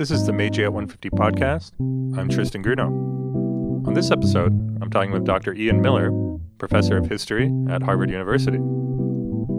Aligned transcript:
This 0.00 0.10
is 0.10 0.24
the 0.24 0.32
Meiji 0.32 0.64
at 0.64 0.72
150 0.72 1.10
podcast. 1.10 1.72
I'm 2.18 2.30
Tristan 2.30 2.64
Grunow. 2.64 2.86
On 3.86 3.92
this 3.92 4.10
episode, 4.10 4.50
I'm 4.80 4.88
talking 4.88 5.12
with 5.12 5.26
Dr. 5.26 5.52
Ian 5.52 5.82
Miller, 5.82 6.10
professor 6.56 6.96
of 6.96 7.06
history 7.06 7.52
at 7.68 7.82
Harvard 7.82 8.08
University. 8.08 8.56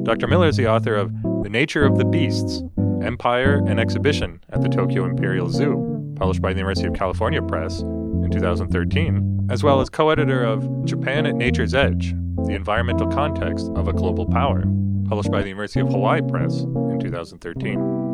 Dr. 0.01 0.25
Miller 0.25 0.47
is 0.47 0.57
the 0.57 0.68
author 0.68 0.96
of 0.96 1.14
The 1.43 1.50
Nature 1.50 1.86
of 1.86 2.00
the 2.00 2.05
Beasts 2.05 2.64
Empire 3.04 3.61
and 3.68 3.79
Exhibition 3.79 4.43
at 4.50 4.64
the 4.64 4.68
Tokyo 4.68 5.05
Imperial 5.05 5.47
Zoo, 5.47 6.15
published 6.15 6.42
by 6.42 6.54
the 6.54 6.57
University 6.57 6.87
of 6.87 6.96
California 6.96 7.43
Press 7.43 7.82
in 7.82 8.32
2013, 8.32 9.47
as 9.51 9.64
well 9.64 9.79
as 9.79 9.92
co 9.92 10.10
editor 10.10 10.43
of 10.43 10.68
Japan 10.86 11.28
at 11.28 11.36
Nature's 11.36 11.75
Edge 11.75 12.15
The 12.47 12.55
Environmental 12.55 13.05
Context 13.10 13.69
of 13.75 13.87
a 13.87 13.93
Global 13.93 14.25
Power, 14.25 14.64
published 15.07 15.29
by 15.29 15.43
the 15.43 15.50
University 15.50 15.82
of 15.82 15.89
Hawaii 15.89 16.23
Press 16.28 16.61
in 16.61 16.97
2013. 17.00 18.11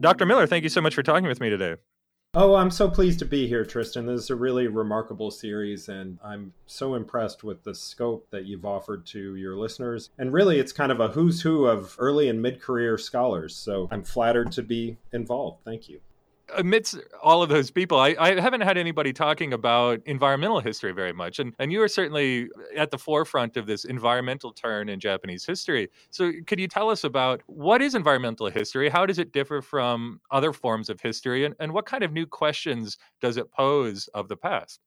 Dr. 0.00 0.26
Miller, 0.26 0.46
thank 0.46 0.62
you 0.62 0.68
so 0.68 0.80
much 0.80 0.94
for 0.94 1.02
talking 1.02 1.26
with 1.26 1.40
me 1.40 1.50
today. 1.50 1.76
Oh, 2.34 2.54
I'm 2.56 2.70
so 2.70 2.90
pleased 2.90 3.18
to 3.20 3.24
be 3.24 3.48
here, 3.48 3.64
Tristan. 3.64 4.06
This 4.06 4.24
is 4.24 4.30
a 4.30 4.36
really 4.36 4.68
remarkable 4.68 5.30
series, 5.30 5.88
and 5.88 6.18
I'm 6.22 6.52
so 6.66 6.94
impressed 6.94 7.42
with 7.42 7.64
the 7.64 7.74
scope 7.74 8.26
that 8.30 8.44
you've 8.44 8.66
offered 8.66 9.06
to 9.06 9.34
your 9.34 9.56
listeners. 9.56 10.10
And 10.18 10.32
really, 10.32 10.58
it's 10.58 10.72
kind 10.72 10.92
of 10.92 11.00
a 11.00 11.08
who's 11.08 11.40
who 11.40 11.64
of 11.64 11.96
early 11.98 12.28
and 12.28 12.42
mid 12.42 12.60
career 12.60 12.98
scholars. 12.98 13.56
So 13.56 13.88
I'm 13.90 14.04
flattered 14.04 14.52
to 14.52 14.62
be 14.62 14.98
involved. 15.10 15.64
Thank 15.64 15.88
you 15.88 16.00
amidst 16.56 16.98
all 17.22 17.42
of 17.42 17.48
those 17.48 17.70
people, 17.70 17.98
I, 17.98 18.14
I, 18.18 18.40
haven't 18.40 18.62
had 18.62 18.78
anybody 18.78 19.12
talking 19.12 19.52
about 19.52 20.00
environmental 20.06 20.60
history 20.60 20.92
very 20.92 21.12
much. 21.12 21.38
And, 21.38 21.54
and 21.58 21.72
you 21.72 21.82
are 21.82 21.88
certainly 21.88 22.48
at 22.76 22.90
the 22.90 22.98
forefront 22.98 23.56
of 23.56 23.66
this 23.66 23.84
environmental 23.84 24.52
turn 24.52 24.88
in 24.88 25.00
Japanese 25.00 25.44
history. 25.44 25.88
So, 26.10 26.32
could 26.46 26.58
you 26.58 26.68
tell 26.68 26.90
us 26.90 27.04
about 27.04 27.42
what 27.46 27.82
is 27.82 27.94
environmental 27.94 28.48
history? 28.48 28.88
How 28.88 29.06
does 29.06 29.18
it 29.18 29.32
differ 29.32 29.60
from 29.60 30.20
other 30.30 30.52
forms 30.52 30.88
of 30.88 31.00
history? 31.00 31.44
And, 31.44 31.54
and 31.60 31.72
what 31.72 31.86
kind 31.86 32.02
of 32.02 32.12
new 32.12 32.26
questions 32.26 32.98
does 33.20 33.36
it 33.36 33.50
pose 33.52 34.08
of 34.14 34.28
the 34.28 34.36
past? 34.36 34.80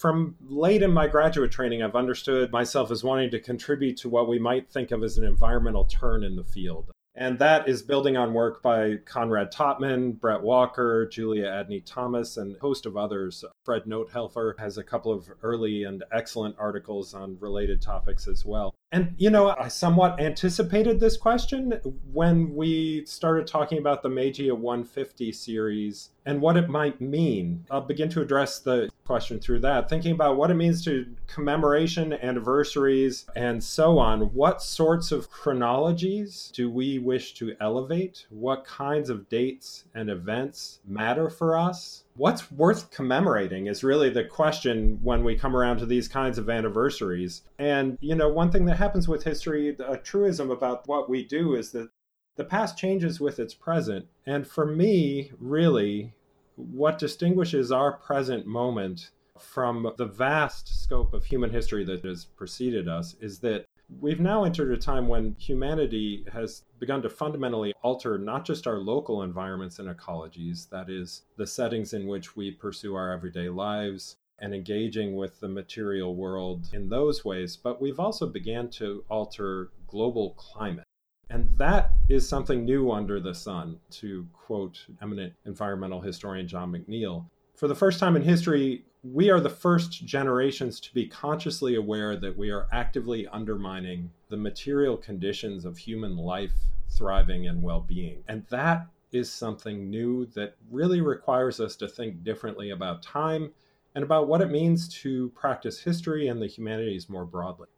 From 0.00 0.34
late 0.40 0.82
in 0.82 0.92
my 0.92 1.06
graduate 1.06 1.52
training, 1.52 1.82
I've 1.82 1.94
understood 1.94 2.50
myself 2.50 2.90
as 2.90 3.04
wanting 3.04 3.30
to 3.30 3.38
contribute 3.38 3.96
to 3.98 4.08
what 4.08 4.28
we 4.28 4.38
might 4.38 4.68
think 4.68 4.90
of 4.90 5.04
as 5.04 5.18
an 5.18 5.24
environmental 5.24 5.84
turn 5.84 6.24
in 6.24 6.34
the 6.34 6.44
field. 6.44 6.90
And 7.16 7.38
that 7.38 7.68
is 7.68 7.82
building 7.82 8.16
on 8.16 8.34
work 8.34 8.60
by 8.60 8.96
Conrad 9.04 9.52
Totman, 9.52 10.18
Brett 10.18 10.42
Walker, 10.42 11.06
Julia 11.06 11.46
Adeney 11.46 11.84
Thomas, 11.84 12.36
and 12.36 12.56
a 12.56 12.58
host 12.58 12.86
of 12.86 12.96
others. 12.96 13.44
Fred 13.64 13.84
Notehelfer 13.84 14.58
has 14.58 14.78
a 14.78 14.84
couple 14.84 15.12
of 15.12 15.30
early 15.42 15.84
and 15.84 16.02
excellent 16.12 16.56
articles 16.58 17.14
on 17.14 17.38
related 17.38 17.80
topics 17.80 18.26
as 18.26 18.44
well. 18.44 18.74
And, 18.94 19.12
you 19.18 19.28
know, 19.28 19.48
I 19.48 19.66
somewhat 19.66 20.20
anticipated 20.20 21.00
this 21.00 21.16
question 21.16 21.72
when 22.12 22.54
we 22.54 23.04
started 23.06 23.44
talking 23.44 23.78
about 23.78 24.04
the 24.04 24.08
Meiji 24.08 24.48
150 24.52 25.32
series 25.32 26.10
and 26.24 26.40
what 26.40 26.56
it 26.56 26.68
might 26.68 27.00
mean. 27.00 27.66
I'll 27.72 27.80
begin 27.80 28.08
to 28.10 28.22
address 28.22 28.60
the 28.60 28.88
question 29.04 29.40
through 29.40 29.58
that, 29.60 29.88
thinking 29.88 30.12
about 30.12 30.36
what 30.36 30.52
it 30.52 30.54
means 30.54 30.84
to 30.84 31.06
commemoration, 31.26 32.12
anniversaries, 32.12 33.26
and 33.34 33.62
so 33.64 33.98
on. 33.98 34.32
What 34.32 34.62
sorts 34.62 35.10
of 35.10 35.28
chronologies 35.28 36.52
do 36.54 36.70
we 36.70 37.00
wish 37.00 37.34
to 37.34 37.56
elevate? 37.60 38.26
What 38.30 38.64
kinds 38.64 39.10
of 39.10 39.28
dates 39.28 39.86
and 39.96 40.08
events 40.08 40.78
matter 40.86 41.28
for 41.28 41.58
us? 41.58 42.03
What's 42.16 42.50
worth 42.52 42.92
commemorating 42.92 43.66
is 43.66 43.82
really 43.82 44.08
the 44.08 44.24
question 44.24 45.00
when 45.02 45.24
we 45.24 45.36
come 45.36 45.56
around 45.56 45.78
to 45.78 45.86
these 45.86 46.06
kinds 46.06 46.38
of 46.38 46.48
anniversaries. 46.48 47.42
And, 47.58 47.98
you 48.00 48.14
know, 48.14 48.28
one 48.28 48.52
thing 48.52 48.66
that 48.66 48.76
happens 48.76 49.08
with 49.08 49.24
history, 49.24 49.76
a 49.84 49.96
truism 49.96 50.50
about 50.50 50.86
what 50.86 51.10
we 51.10 51.24
do 51.24 51.56
is 51.56 51.72
that 51.72 51.88
the 52.36 52.44
past 52.44 52.78
changes 52.78 53.20
with 53.20 53.40
its 53.40 53.54
present. 53.54 54.06
And 54.26 54.46
for 54.46 54.64
me, 54.64 55.32
really, 55.40 56.14
what 56.56 56.98
distinguishes 56.98 57.72
our 57.72 57.92
present 57.92 58.46
moment 58.46 59.10
from 59.38 59.92
the 59.96 60.06
vast 60.06 60.82
scope 60.82 61.12
of 61.14 61.24
human 61.24 61.50
history 61.50 61.84
that 61.84 62.04
has 62.04 62.24
preceded 62.24 62.88
us 62.88 63.16
is 63.20 63.40
that 63.40 63.64
we've 64.00 64.20
now 64.20 64.44
entered 64.44 64.72
a 64.72 64.76
time 64.76 65.08
when 65.08 65.36
humanity 65.38 66.24
has 66.32 66.62
begun 66.78 67.02
to 67.02 67.10
fundamentally 67.10 67.72
alter 67.82 68.18
not 68.18 68.44
just 68.44 68.66
our 68.66 68.78
local 68.78 69.22
environments 69.22 69.78
and 69.78 69.88
ecologies, 69.88 70.68
that 70.70 70.88
is, 70.88 71.22
the 71.36 71.46
settings 71.46 71.92
in 71.92 72.06
which 72.06 72.36
we 72.36 72.50
pursue 72.50 72.94
our 72.94 73.12
everyday 73.12 73.48
lives 73.48 74.16
and 74.38 74.54
engaging 74.54 75.16
with 75.16 75.40
the 75.40 75.48
material 75.48 76.14
world 76.14 76.68
in 76.72 76.88
those 76.88 77.24
ways, 77.24 77.56
but 77.56 77.80
we've 77.80 78.00
also 78.00 78.26
began 78.26 78.68
to 78.68 79.04
alter 79.08 79.70
global 79.86 80.30
climate. 80.30 80.84
And 81.30 81.48
that 81.56 81.92
is 82.08 82.28
something 82.28 82.64
new 82.64 82.90
under 82.90 83.20
the 83.20 83.34
sun, 83.34 83.78
to 83.92 84.26
quote 84.32 84.86
eminent 85.00 85.32
environmental 85.46 86.00
historian 86.00 86.46
John 86.46 86.72
McNeill. 86.72 87.24
For 87.54 87.68
the 87.68 87.74
first 87.74 88.00
time 88.00 88.16
in 88.16 88.22
history, 88.22 88.84
we 89.04 89.30
are 89.30 89.38
the 89.38 89.48
first 89.48 90.04
generations 90.04 90.80
to 90.80 90.92
be 90.92 91.06
consciously 91.06 91.76
aware 91.76 92.16
that 92.16 92.36
we 92.36 92.50
are 92.50 92.66
actively 92.72 93.28
undermining 93.28 94.10
the 94.28 94.36
material 94.36 94.96
conditions 94.96 95.64
of 95.64 95.78
human 95.78 96.16
life, 96.16 96.54
thriving, 96.88 97.46
and 97.46 97.62
well 97.62 97.80
being. 97.80 98.24
And 98.26 98.44
that 98.50 98.88
is 99.12 99.30
something 99.30 99.88
new 99.88 100.26
that 100.34 100.56
really 100.68 101.00
requires 101.00 101.60
us 101.60 101.76
to 101.76 101.86
think 101.86 102.24
differently 102.24 102.70
about 102.70 103.04
time 103.04 103.52
and 103.94 104.02
about 104.02 104.26
what 104.26 104.40
it 104.40 104.50
means 104.50 104.88
to 105.02 105.28
practice 105.30 105.78
history 105.78 106.26
and 106.26 106.42
the 106.42 106.48
humanities 106.48 107.08
more 107.08 107.24
broadly 107.24 107.68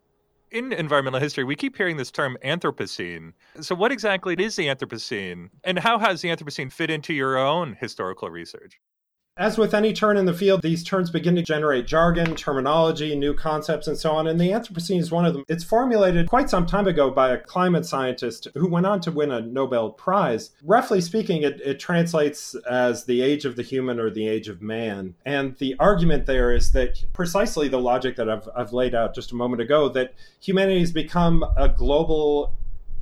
in 0.53 0.73
environmental 0.73 1.21
history, 1.21 1.45
we 1.45 1.57
keep 1.57 1.77
hearing 1.77 1.97
this 1.97 2.11
term 2.11 2.39
Anthropocene. 2.45 3.33
So, 3.61 3.75
what 3.75 3.93
exactly 3.93 4.35
is 4.39 4.57
the 4.57 4.69
Anthropocene, 4.69 5.51
and 5.65 5.79
how 5.79 5.99
has 5.99 6.23
the 6.23 6.29
Anthropocene 6.29 6.73
fit 6.73 6.89
into 6.89 7.13
your 7.13 7.37
own 7.37 7.77
historical 7.79 8.31
research? 8.31 8.81
As 9.39 9.59
with 9.59 9.75
any 9.75 9.93
turn 9.93 10.17
in 10.17 10.25
the 10.25 10.33
field, 10.33 10.63
these 10.63 10.83
turns 10.83 11.11
begin 11.11 11.37
to 11.37 11.43
generate 11.43 11.87
jargon, 11.87 12.35
terminology, 12.37 13.15
new 13.15 13.35
concepts, 13.35 13.87
and 13.87 13.99
so 13.99 14.13
on. 14.13 14.27
And 14.27 14.41
the 14.41 14.49
Anthropocene 14.49 14.99
is 14.99 15.11
one 15.11 15.27
of 15.27 15.35
them. 15.35 15.45
It's 15.47 15.63
formulated 15.63 16.27
quite 16.27 16.49
some 16.49 16.65
time 16.65 16.87
ago 16.87 17.11
by 17.11 17.33
a 17.33 17.39
climate 17.39 17.85
scientist 17.85 18.49
who 18.55 18.67
went 18.67 18.87
on 18.87 19.03
to 19.03 19.13
win 19.13 19.31
a 19.31 19.43
Nobel 19.43 19.91
Prize. 19.91 20.53
Roughly 20.65 21.03
speaking, 21.03 21.43
it, 21.43 21.61
it 21.61 21.79
translates 21.79 22.55
as 22.71 23.05
the 23.05 23.21
age 23.21 23.45
of 23.45 23.57
the 23.57 23.63
human 23.63 24.01
or 24.01 24.09
the 24.09 24.27
age 24.27 24.49
of 24.49 24.63
man. 24.63 25.15
And 25.27 25.55
the 25.59 25.77
argument 25.79 26.25
there 26.25 26.51
is 26.51 26.73
that 26.73 27.05
precisely 27.13 27.69
the 27.69 27.79
logic 27.79 28.17
that 28.17 28.31
I've, 28.31 28.49
I've 28.57 28.73
laid 28.73 28.95
out 28.95 29.15
just 29.15 29.33
a 29.33 29.37
moment 29.37 29.61
ago 29.61 29.91
that 29.91 30.15
humanity 30.41 30.81
has 30.81 30.93
become 30.93 31.45
a 31.59 31.69
global 31.69 32.55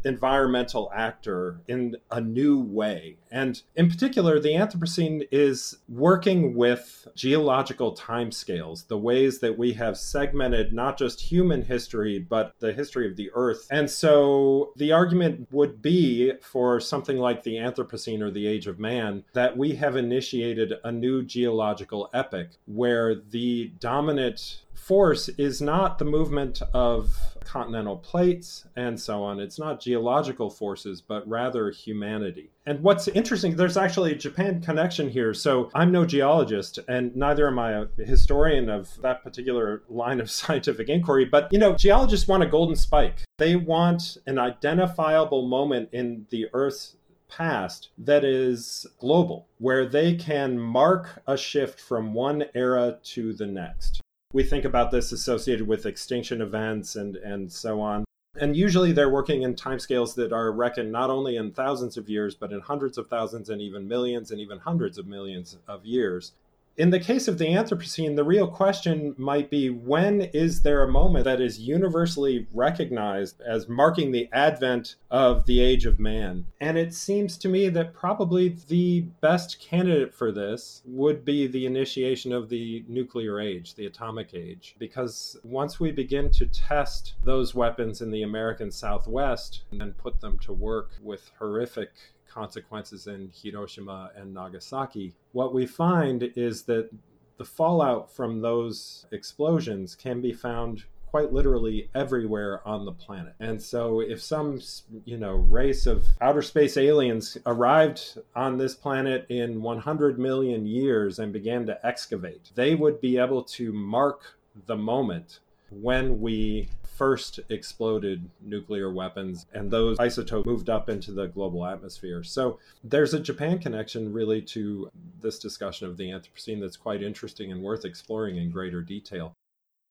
environmental 0.05 0.91
actor 0.95 1.61
in 1.69 1.97
a 2.11 2.21
new 2.21 2.61
way. 2.61 3.17
And 3.31 3.61
in 3.75 3.91
particular, 3.91 4.39
the 4.39 4.51
Anthropocene 4.51 5.27
is 5.33 5.79
working 5.89 6.55
with 6.55 7.09
geological 7.17 7.97
timescales, 7.97 8.87
the 8.87 8.99
ways 8.99 9.41
that 9.41 9.59
we 9.59 9.73
have 9.73 9.99
segmented 9.99 10.73
not 10.73 10.97
just 10.99 11.21
human 11.21 11.63
history, 11.63 12.19
but 12.19 12.55
the 12.61 12.73
history 12.73 13.09
of 13.09 13.17
the 13.17 13.31
Earth. 13.35 13.67
And 13.71 13.91
so 13.91 14.73
the 14.77 14.93
argument 14.93 15.49
would 15.51 15.83
be 15.83 16.33
for 16.43 16.79
something 16.79 17.19
like 17.19 17.43
the 17.43 17.57
Anthropocene 17.57 18.21
or 18.21 18.31
the 18.31 18.47
Age 18.47 18.67
of 18.67 18.79
Man 18.79 19.25
that 19.33 19.57
we 19.57 19.75
have 19.77 19.97
initiated 19.97 20.75
a 20.85 20.93
new 20.93 21.23
geological 21.23 22.11
epoch 22.15 22.49
where 22.67 23.15
the 23.15 23.73
dominant 23.81 24.64
force 24.75 25.29
is 25.31 25.63
not 25.63 25.99
the 25.99 26.05
movement 26.05 26.61
of 26.73 27.35
continental 27.45 27.97
plates 27.97 28.67
and 28.77 29.01
so 29.01 29.23
on. 29.23 29.41
It's 29.41 29.59
not 29.59 29.81
geological 29.81 30.51
forces, 30.51 31.01
but 31.01 31.27
rather 31.29 31.71
humanity. 31.71 32.51
And 32.67 32.83
what's 32.83 33.09
interesting, 33.09 33.57
there's 33.57 33.77
actually 33.77 34.13
a 34.13 34.17
Japan 34.17 34.61
connection 34.61 35.09
here. 35.09 35.35
So 35.35 35.71
I'm 35.75 35.93
no 35.93 36.05
geologist, 36.05 36.79
and 36.89 37.15
neither 37.15 37.47
am 37.47 37.59
I 37.59 37.73
a 37.73 37.87
historian 37.99 38.69
of 38.69 38.91
that 39.03 39.23
particular 39.23 39.83
line 39.89 40.21
of 40.21 40.31
scientific 40.41 40.89
inquiry. 40.89 41.25
But, 41.25 41.53
you 41.53 41.59
know, 41.59 41.75
geologists 41.75 42.27
want 42.27 42.43
a 42.43 42.47
golden 42.47 42.77
spike. 42.77 43.23
They 43.39 43.57
want 43.57 44.19
an 44.27 44.39
identifiable 44.39 45.47
moment 45.47 45.91
in 45.93 46.27
the 46.31 46.47
Earth's 46.53 46.97
past 47.29 47.89
that 47.99 48.25
is 48.25 48.87
global, 49.01 49.49
where 49.59 49.87
they 49.87 50.15
can 50.15 50.59
mark 50.59 51.23
a 51.27 51.37
shift 51.37 51.81
from 51.81 52.15
one 52.15 52.45
era 52.55 52.99
to 53.03 53.33
the 53.33 53.47
next 53.47 54.04
we 54.35 54.43
think 54.43 54.65
about 54.65 54.91
this 54.91 55.13
associated 55.13 55.67
with 55.67 55.87
extinction 55.87 56.43
events 56.43 56.97
and, 56.97 57.15
and 57.17 57.51
so 57.51 57.81
on. 57.81 58.05
And 58.37 58.57
usually 58.57 58.91
they're 58.91 59.09
working 59.09 59.43
in 59.43 59.55
timescales 59.55 60.17
that 60.17 60.33
are 60.33 60.51
reckoned 60.51 60.91
not 60.91 61.09
only 61.09 61.37
in 61.37 61.53
thousands 61.53 61.97
of 61.97 62.09
years, 62.09 62.35
but 62.35 62.53
in 62.53 62.61
hundreds 62.61 62.99
of 62.99 63.07
thousands 63.07 63.49
and 63.49 63.63
even 63.63 63.87
millions 63.87 64.33
and 64.33 64.41
even 64.41 64.59
hundreds 64.59 64.99
of 64.99 65.07
millions 65.07 65.57
of 65.69 65.87
years 65.87 66.33
in 66.77 66.91
the 66.91 67.01
case 67.01 67.29
of 67.29 67.39
the 67.39 67.47
Anthropocene, 67.47 68.17
the 68.17 68.25
real 68.25 68.49
question 68.49 69.15
might 69.17 69.49
be 69.49 69.71
when 69.71 70.23
is 70.33 70.63
there 70.63 70.83
a 70.83 70.91
moment 70.91 71.25
that 71.25 71.41
is 71.41 71.61
universally 71.61 72.47
recognized 72.53 73.41
as 73.41 73.69
marking 73.69 74.11
the 74.11 74.29
advent 74.33 74.97
of 75.11 75.47
the 75.47 75.61
age 75.61 75.87
of 75.87 76.01
man? 76.01 76.47
And 76.61 76.77
it 76.77 76.93
seems 76.93 77.37
to 77.39 77.49
me 77.49 77.69
that 77.69 77.95
probably 77.95 78.57
the 78.69 79.03
best 79.21 79.61
candidate 79.61 80.15
for 80.15 80.33
this 80.33 80.83
would 80.85 81.25
be 81.25 81.47
the 81.47 81.67
initiation 81.67 82.33
of 82.33 82.49
the 82.49 82.85
nuclear 82.89 83.41
age, 83.41 83.75
the 83.75 83.87
atomic 83.87 84.35
age, 84.35 84.75
because 84.79 85.37
once 85.45 85.79
we 85.79 85.93
begin 85.93 86.31
to 86.33 86.47
test 86.47 87.15
those 87.23 87.55
weapons 87.55 88.01
in 88.01 88.11
the 88.11 88.23
American 88.23 88.71
Southwest 88.71 89.63
and 89.79 89.97
put 89.97 90.21
them 90.21 90.39
to 90.41 90.53
work 90.53 90.91
with 91.03 91.31
horrific 91.39 91.93
consequences 92.35 93.07
in 93.07 93.31
Hiroshima 93.33 94.11
and 94.17 94.35
Nagasaki, 94.35 95.15
what 95.33 95.55
we 95.55 95.67
find 95.67 96.33
is 96.37 96.63
that 96.65 96.91
the 97.37 97.45
fallout 97.45 98.11
from 98.11 98.41
those 98.41 99.07
explosions 99.13 99.95
can 99.95 100.21
be 100.21 100.33
found 100.33 100.85
quite 101.15 101.33
literally 101.33 101.89
everywhere 101.95 102.61
on 102.67 102.85
the 102.85 102.91
planet. 102.91 103.35
And 103.39 103.63
so 103.63 104.01
if 104.01 104.21
some, 104.21 104.61
you 105.05 105.17
know, 105.17 105.35
race 105.35 105.87
of 105.87 106.05
outer 106.21 106.43
space 106.43 106.77
aliens 106.77 107.39
arrived 107.47 108.19
on 108.35 108.59
this 108.59 108.75
planet 108.75 109.25
in 109.29 109.63
100 109.63 110.19
million 110.19 110.67
years 110.67 111.21
and 111.21 111.33
began 111.33 111.67
to 111.67 111.87
excavate, 111.87 112.51
they 112.57 112.75
would 112.75 113.01
be 113.01 113.17
able 113.17 113.45
to 113.45 113.73
mark 113.73 114.39
the 114.67 114.77
moment 114.77 115.39
when 115.71 116.21
we 116.21 116.69
first 116.95 117.41
exploded 117.49 118.29
nuclear 118.41 118.93
weapons 118.93 119.47
and 119.53 119.71
those 119.71 119.99
isotopes 119.99 120.47
moved 120.47 120.71
up 120.71 120.89
into 120.89 121.13
the 121.13 121.27
global 121.27 121.67
atmosphere. 121.67 122.23
So 122.23 122.59
there's 122.83 123.15
a 123.15 123.21
Japan 123.21 123.59
connection 123.59 124.13
really 124.13 124.43
to 124.43 124.91
this 125.21 125.39
discussion 125.39 125.89
of 125.89 125.97
the 125.97 126.11
Anthropocene 126.11 126.61
that's 126.61 126.77
quite 126.77 127.03
interesting 127.03 127.53
and 127.53 127.63
worth 127.63 127.85
exploring 127.85 128.37
in 128.37 128.51
greater 128.51 128.83
detail 128.83 129.35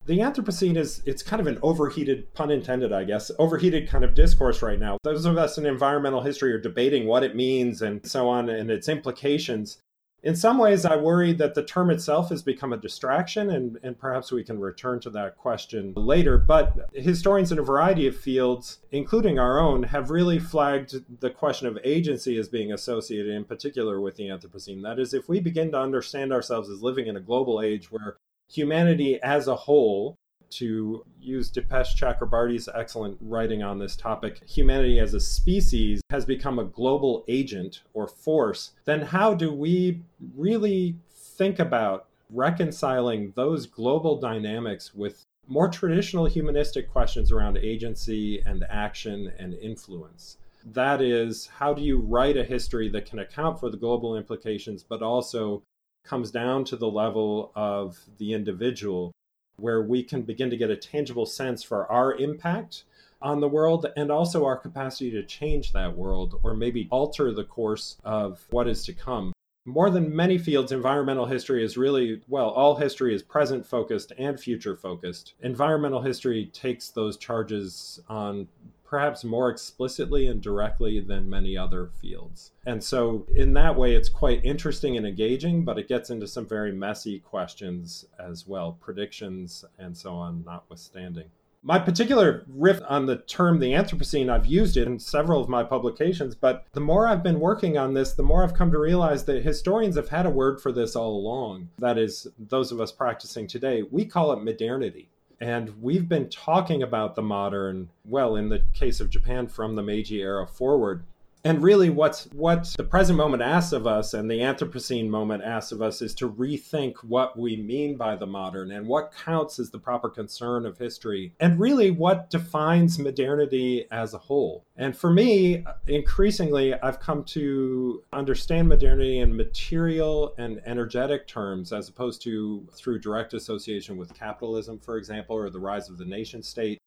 the 0.05 0.19
Anthropocene 0.19 0.75
is 0.75 1.01
it's 1.05 1.23
kind 1.23 1.39
of 1.39 1.47
an 1.47 1.59
overheated, 1.61 2.33
pun 2.33 2.51
intended, 2.51 2.91
I 2.91 3.03
guess, 3.03 3.31
overheated 3.39 3.87
kind 3.87 4.03
of 4.03 4.13
discourse 4.13 4.61
right 4.61 4.79
now. 4.79 4.97
Those 5.03 5.25
of 5.25 5.37
us 5.37 5.57
in 5.57 5.65
environmental 5.65 6.21
history 6.21 6.51
are 6.51 6.59
debating 6.59 7.07
what 7.07 7.23
it 7.23 7.35
means 7.35 7.81
and 7.81 8.05
so 8.05 8.27
on 8.27 8.49
and 8.49 8.69
its 8.69 8.89
implications. 8.89 9.77
In 10.23 10.37
some 10.37 10.57
ways, 10.57 10.85
I 10.85 10.95
worry 10.95 11.33
that 11.33 11.53
the 11.53 11.65
term 11.65 11.89
itself 11.89 12.29
has 12.29 12.41
become 12.41 12.71
a 12.71 12.77
distraction, 12.77 13.49
and, 13.49 13.77
and 13.83 13.99
perhaps 13.99 14.31
we 14.31 14.41
can 14.41 14.57
return 14.57 15.01
to 15.01 15.09
that 15.09 15.37
question 15.37 15.93
later. 15.97 16.37
But 16.37 16.89
historians 16.93 17.51
in 17.51 17.59
a 17.59 17.63
variety 17.63 18.07
of 18.07 18.15
fields, 18.15 18.79
including 18.91 19.37
our 19.37 19.59
own, 19.59 19.83
have 19.83 20.11
really 20.11 20.39
flagged 20.39 20.95
the 21.19 21.29
question 21.29 21.67
of 21.67 21.77
agency 21.83 22.37
as 22.37 22.47
being 22.47 22.71
associated 22.71 23.33
in 23.33 23.43
particular 23.43 23.99
with 23.99 24.15
the 24.15 24.29
Anthropocene. 24.29 24.81
That 24.81 24.97
is, 24.97 25.13
if 25.13 25.27
we 25.27 25.41
begin 25.41 25.71
to 25.71 25.79
understand 25.79 26.31
ourselves 26.31 26.69
as 26.69 26.81
living 26.81 27.07
in 27.07 27.17
a 27.17 27.21
global 27.21 27.61
age 27.61 27.91
where 27.91 28.15
humanity 28.49 29.19
as 29.21 29.49
a 29.49 29.55
whole, 29.55 30.17
to 30.57 31.05
use 31.21 31.51
Dipesh 31.51 31.95
Chakrabarty's 31.95 32.69
excellent 32.73 33.17
writing 33.21 33.63
on 33.63 33.79
this 33.79 33.95
topic, 33.95 34.41
humanity 34.45 34.99
as 34.99 35.13
a 35.13 35.19
species 35.19 36.01
has 36.09 36.25
become 36.25 36.59
a 36.59 36.65
global 36.65 37.23
agent 37.27 37.81
or 37.93 38.07
force, 38.07 38.71
then 38.85 39.01
how 39.01 39.33
do 39.33 39.51
we 39.51 40.01
really 40.35 40.95
think 41.11 41.59
about 41.59 42.07
reconciling 42.29 43.33
those 43.35 43.65
global 43.65 44.19
dynamics 44.19 44.93
with 44.93 45.23
more 45.47 45.67
traditional 45.67 46.25
humanistic 46.25 46.91
questions 46.91 47.31
around 47.31 47.57
agency 47.57 48.41
and 48.45 48.65
action 48.69 49.31
and 49.37 49.53
influence? 49.55 50.37
That 50.65 51.01
is, 51.01 51.47
how 51.47 51.73
do 51.73 51.81
you 51.81 51.99
write 51.99 52.37
a 52.37 52.43
history 52.43 52.89
that 52.89 53.05
can 53.05 53.19
account 53.19 53.59
for 53.59 53.69
the 53.69 53.77
global 53.77 54.15
implications, 54.15 54.83
but 54.83 55.01
also 55.01 55.61
comes 56.05 56.31
down 56.31 56.65
to 56.65 56.75
the 56.75 56.89
level 56.89 57.51
of 57.55 57.99
the 58.17 58.33
individual, 58.33 59.11
where 59.57 59.81
we 59.81 60.03
can 60.03 60.21
begin 60.21 60.49
to 60.49 60.57
get 60.57 60.69
a 60.69 60.75
tangible 60.75 61.25
sense 61.25 61.63
for 61.63 61.89
our 61.91 62.13
impact 62.15 62.83
on 63.21 63.39
the 63.39 63.47
world 63.47 63.85
and 63.95 64.11
also 64.11 64.45
our 64.45 64.57
capacity 64.57 65.09
to 65.11 65.23
change 65.23 65.71
that 65.71 65.95
world 65.95 66.39
or 66.43 66.53
maybe 66.53 66.87
alter 66.91 67.31
the 67.31 67.43
course 67.43 67.97
of 68.03 68.45
what 68.49 68.67
is 68.67 68.85
to 68.85 68.93
come. 68.93 69.31
More 69.65 69.89
than 69.89 70.13
many 70.13 70.37
fields, 70.37 70.73
environmental 70.73 71.25
history 71.25 71.63
is 71.63 71.77
really, 71.77 72.21
well, 72.27 72.49
all 72.49 72.75
history 72.75 73.15
is 73.15 73.23
present 73.23 73.65
focused 73.65 74.11
and 74.17 74.37
future 74.37 74.75
focused. 74.75 75.35
Environmental 75.41 76.01
history 76.01 76.47
takes 76.47 76.89
those 76.89 77.15
charges 77.15 78.01
on 78.09 78.49
perhaps 78.93 79.23
more 79.23 79.49
explicitly 79.49 80.27
and 80.27 80.39
directly 80.39 80.99
than 80.99 81.27
many 81.27 81.57
other 81.57 81.89
fields. 81.99 82.51
And 82.67 82.83
so, 82.83 83.25
in 83.35 83.53
that 83.53 83.75
way, 83.75 83.95
it's 83.95 84.07
quite 84.07 84.45
interesting 84.45 84.95
and 84.95 85.07
engaging, 85.07 85.65
but 85.65 85.79
it 85.79 85.87
gets 85.87 86.11
into 86.11 86.27
some 86.27 86.45
very 86.45 86.71
messy 86.71 87.17
questions 87.17 88.05
as 88.19 88.45
well, 88.45 88.77
predictions 88.79 89.65
and 89.79 89.97
so 89.97 90.13
on, 90.13 90.43
notwithstanding. 90.45 91.25
My 91.63 91.79
particular 91.79 92.45
riff 92.47 92.81
on 92.87 93.07
the 93.07 93.17
term 93.17 93.59
the 93.59 93.71
Anthropocene, 93.71 94.29
I've 94.29 94.45
used 94.45 94.77
it 94.77 94.85
in 94.85 94.99
several 94.99 95.41
of 95.41 95.49
my 95.49 95.63
publications, 95.63 96.35
but 96.35 96.67
the 96.73 96.79
more 96.79 97.07
I've 97.07 97.23
been 97.23 97.39
working 97.39 97.79
on 97.79 97.95
this, 97.95 98.13
the 98.13 98.21
more 98.21 98.43
I've 98.43 98.53
come 98.53 98.71
to 98.73 98.77
realize 98.77 99.25
that 99.25 99.41
historians 99.41 99.95
have 99.95 100.09
had 100.09 100.27
a 100.27 100.29
word 100.29 100.61
for 100.61 100.71
this 100.71 100.95
all 100.95 101.17
along. 101.17 101.69
That 101.79 101.97
is, 101.97 102.27
those 102.37 102.71
of 102.71 102.79
us 102.79 102.91
practicing 102.91 103.47
today, 103.47 103.81
we 103.89 104.05
call 104.05 104.33
it 104.33 104.43
modernity. 104.43 105.09
And 105.43 105.81
we've 105.81 106.07
been 106.07 106.29
talking 106.29 106.81
about 106.81 107.15
the 107.15 107.21
modern, 107.21 107.89
well, 108.05 108.37
in 108.37 108.47
the 108.47 108.63
case 108.73 109.01
of 109.01 109.09
Japan, 109.09 109.49
from 109.49 109.75
the 109.75 109.83
Meiji 109.83 110.21
era 110.21 110.47
forward, 110.47 111.03
and 111.45 111.61
really, 111.61 111.89
what's 111.89 112.25
what 112.31 112.73
the 112.77 112.83
present 112.83 113.17
moment 113.17 113.43
asks 113.43 113.73
of 113.73 113.85
us, 113.85 114.13
and 114.13 114.31
the 114.31 114.39
Anthropocene 114.39 115.09
moment 115.09 115.43
asks 115.43 115.73
of 115.73 115.81
us, 115.81 116.01
is 116.01 116.15
to 116.15 116.29
rethink 116.29 116.95
what 117.03 117.37
we 117.37 117.57
mean 117.57 117.97
by 117.97 118.15
the 118.15 118.25
modern 118.25 118.71
and 118.71 118.87
what 118.87 119.13
counts 119.13 119.59
as 119.59 119.69
the 119.69 119.79
proper 119.79 120.09
concern 120.09 120.65
of 120.65 120.77
history, 120.77 121.33
and 121.39 121.59
really 121.59 121.91
what 121.91 122.29
defines 122.29 122.97
modernity 122.97 123.85
as 123.91 124.13
a 124.13 124.17
whole. 124.17 124.63
And 124.77 124.95
for 124.95 125.11
me, 125.11 125.65
increasingly, 125.87 126.73
I've 126.75 127.01
come 127.01 127.25
to 127.25 128.03
understand 128.13 128.69
modernity 128.69 129.19
in 129.19 129.35
material 129.35 130.33
and 130.37 130.61
energetic 130.65 131.27
terms, 131.27 131.73
as 131.73 131.89
opposed 131.89 132.21
to 132.23 132.65
through 132.71 132.99
direct 132.99 133.33
association 133.33 133.97
with 133.97 134.13
capitalism, 134.13 134.79
for 134.79 134.97
example, 134.97 135.35
or 135.35 135.49
the 135.49 135.59
rise 135.59 135.89
of 135.89 135.97
the 135.97 136.05
nation 136.05 136.41
state. 136.41 136.77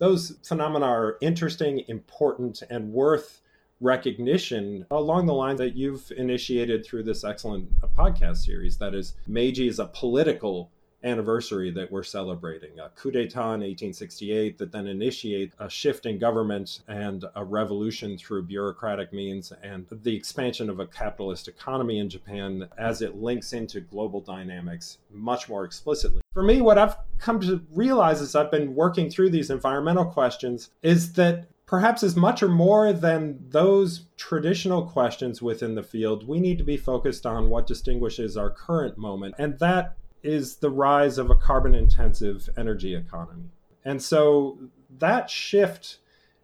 Those 0.00 0.38
phenomena 0.42 0.86
are 0.86 1.16
interesting, 1.20 1.84
important, 1.86 2.62
and 2.70 2.92
worth 2.92 3.42
recognition 3.80 4.86
along 4.90 5.26
the 5.26 5.34
lines 5.34 5.58
that 5.58 5.76
you've 5.76 6.10
initiated 6.16 6.84
through 6.84 7.02
this 7.02 7.24
excellent 7.24 7.68
podcast 7.96 8.38
series. 8.38 8.76
That 8.78 8.94
is, 8.94 9.14
Meiji 9.26 9.68
is 9.68 9.78
a 9.78 9.86
political 9.86 10.70
anniversary 11.02 11.70
that 11.70 11.90
we're 11.90 12.02
celebrating 12.02 12.78
a 12.78 12.90
coup 12.90 13.10
d'etat 13.10 13.54
in 13.54 13.60
1868 13.60 14.58
that 14.58 14.72
then 14.72 14.86
initiate 14.86 15.52
a 15.58 15.68
shift 15.68 16.06
in 16.06 16.18
government 16.18 16.80
and 16.88 17.24
a 17.34 17.44
revolution 17.44 18.18
through 18.18 18.42
bureaucratic 18.42 19.12
means 19.12 19.52
and 19.62 19.86
the 19.90 20.14
expansion 20.14 20.68
of 20.68 20.80
a 20.80 20.86
capitalist 20.86 21.48
economy 21.48 21.98
in 21.98 22.08
Japan 22.08 22.68
as 22.76 23.00
it 23.02 23.16
links 23.16 23.52
into 23.52 23.80
global 23.80 24.20
dynamics 24.20 24.98
much 25.10 25.48
more 25.48 25.64
explicitly. 25.64 26.20
For 26.32 26.42
me, 26.42 26.60
what 26.60 26.78
I've 26.78 26.96
come 27.18 27.40
to 27.40 27.62
realize 27.72 28.20
as 28.20 28.34
I've 28.36 28.50
been 28.50 28.74
working 28.74 29.10
through 29.10 29.30
these 29.30 29.50
environmental 29.50 30.04
questions 30.04 30.70
is 30.82 31.14
that 31.14 31.46
perhaps 31.70 32.02
as 32.02 32.16
much 32.16 32.42
or 32.42 32.48
more 32.48 32.92
than 32.92 33.38
those 33.50 34.06
traditional 34.16 34.82
questions 34.82 35.40
within 35.40 35.76
the 35.76 35.82
field, 35.84 36.26
we 36.26 36.40
need 36.40 36.58
to 36.58 36.64
be 36.64 36.76
focused 36.76 37.24
on 37.24 37.48
what 37.48 37.64
distinguishes 37.64 38.36
our 38.36 38.50
current 38.50 38.98
moment. 38.98 39.32
And 39.38 39.56
that 39.60 39.96
is 40.24 40.56
the 40.56 40.68
rise 40.68 41.16
of 41.16 41.30
a 41.30 41.36
carbon 41.36 41.76
intensive 41.76 42.48
energy 42.58 42.96
economy. 42.96 43.50
And 43.84 44.02
so 44.02 44.58
that 44.98 45.30
shift 45.30 45.98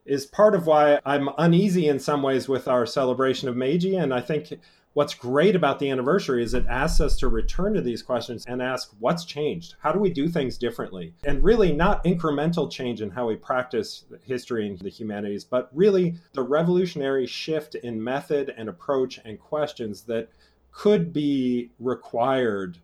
is 0.05 0.27
part 0.27 0.55
of 0.55 0.69
why 0.69 1.01
I'm 1.05 1.29
uneasy 1.39 1.89
in 1.89 1.99
some 1.99 2.23
ways 2.23 2.49
with 2.49 2.69
our 2.69 2.87
celebration 2.87 3.49
of 3.49 3.57
Meiji. 3.57 3.97
And 3.97 4.15
I 4.15 4.21
think 4.21 4.53
what's 4.97 5.13
great 5.13 5.55
about 5.55 5.79
the 5.79 5.91
anniversary 5.91 6.43
is 6.43 6.55
it 6.55 6.65
asks 6.71 7.03
us 7.03 7.19
to 7.19 7.29
return 7.29 7.75
to 7.75 7.83
these 7.83 8.03
questions 8.03 8.47
and 8.47 8.63
ask 8.63 8.91
what's 8.99 9.27
changed? 9.27 9.75
How 9.81 9.93
do 9.93 9.99
we 9.99 10.09
do 10.09 10.27
things 10.27 10.57
differently? 10.57 11.13
And 11.27 11.45
really, 11.45 11.71
not 11.71 12.03
incremental 12.05 12.73
change 12.73 13.03
in 13.03 13.11
how 13.11 13.27
we 13.27 13.37
practice 13.37 14.07
history 14.23 14.67
and 14.67 14.79
the 14.79 14.89
humanities, 14.89 15.45
but 15.45 15.69
really 15.75 16.15
the 16.33 16.43
revolutionary 16.43 17.27
shift 17.27 17.75
in 17.75 18.03
method 18.03 18.55
and 18.57 18.71
approach 18.71 19.21
and 19.23 19.39
questions 19.39 20.01
that 20.05 20.31
could 20.73 21.13
be 21.13 21.69
required 21.79 22.79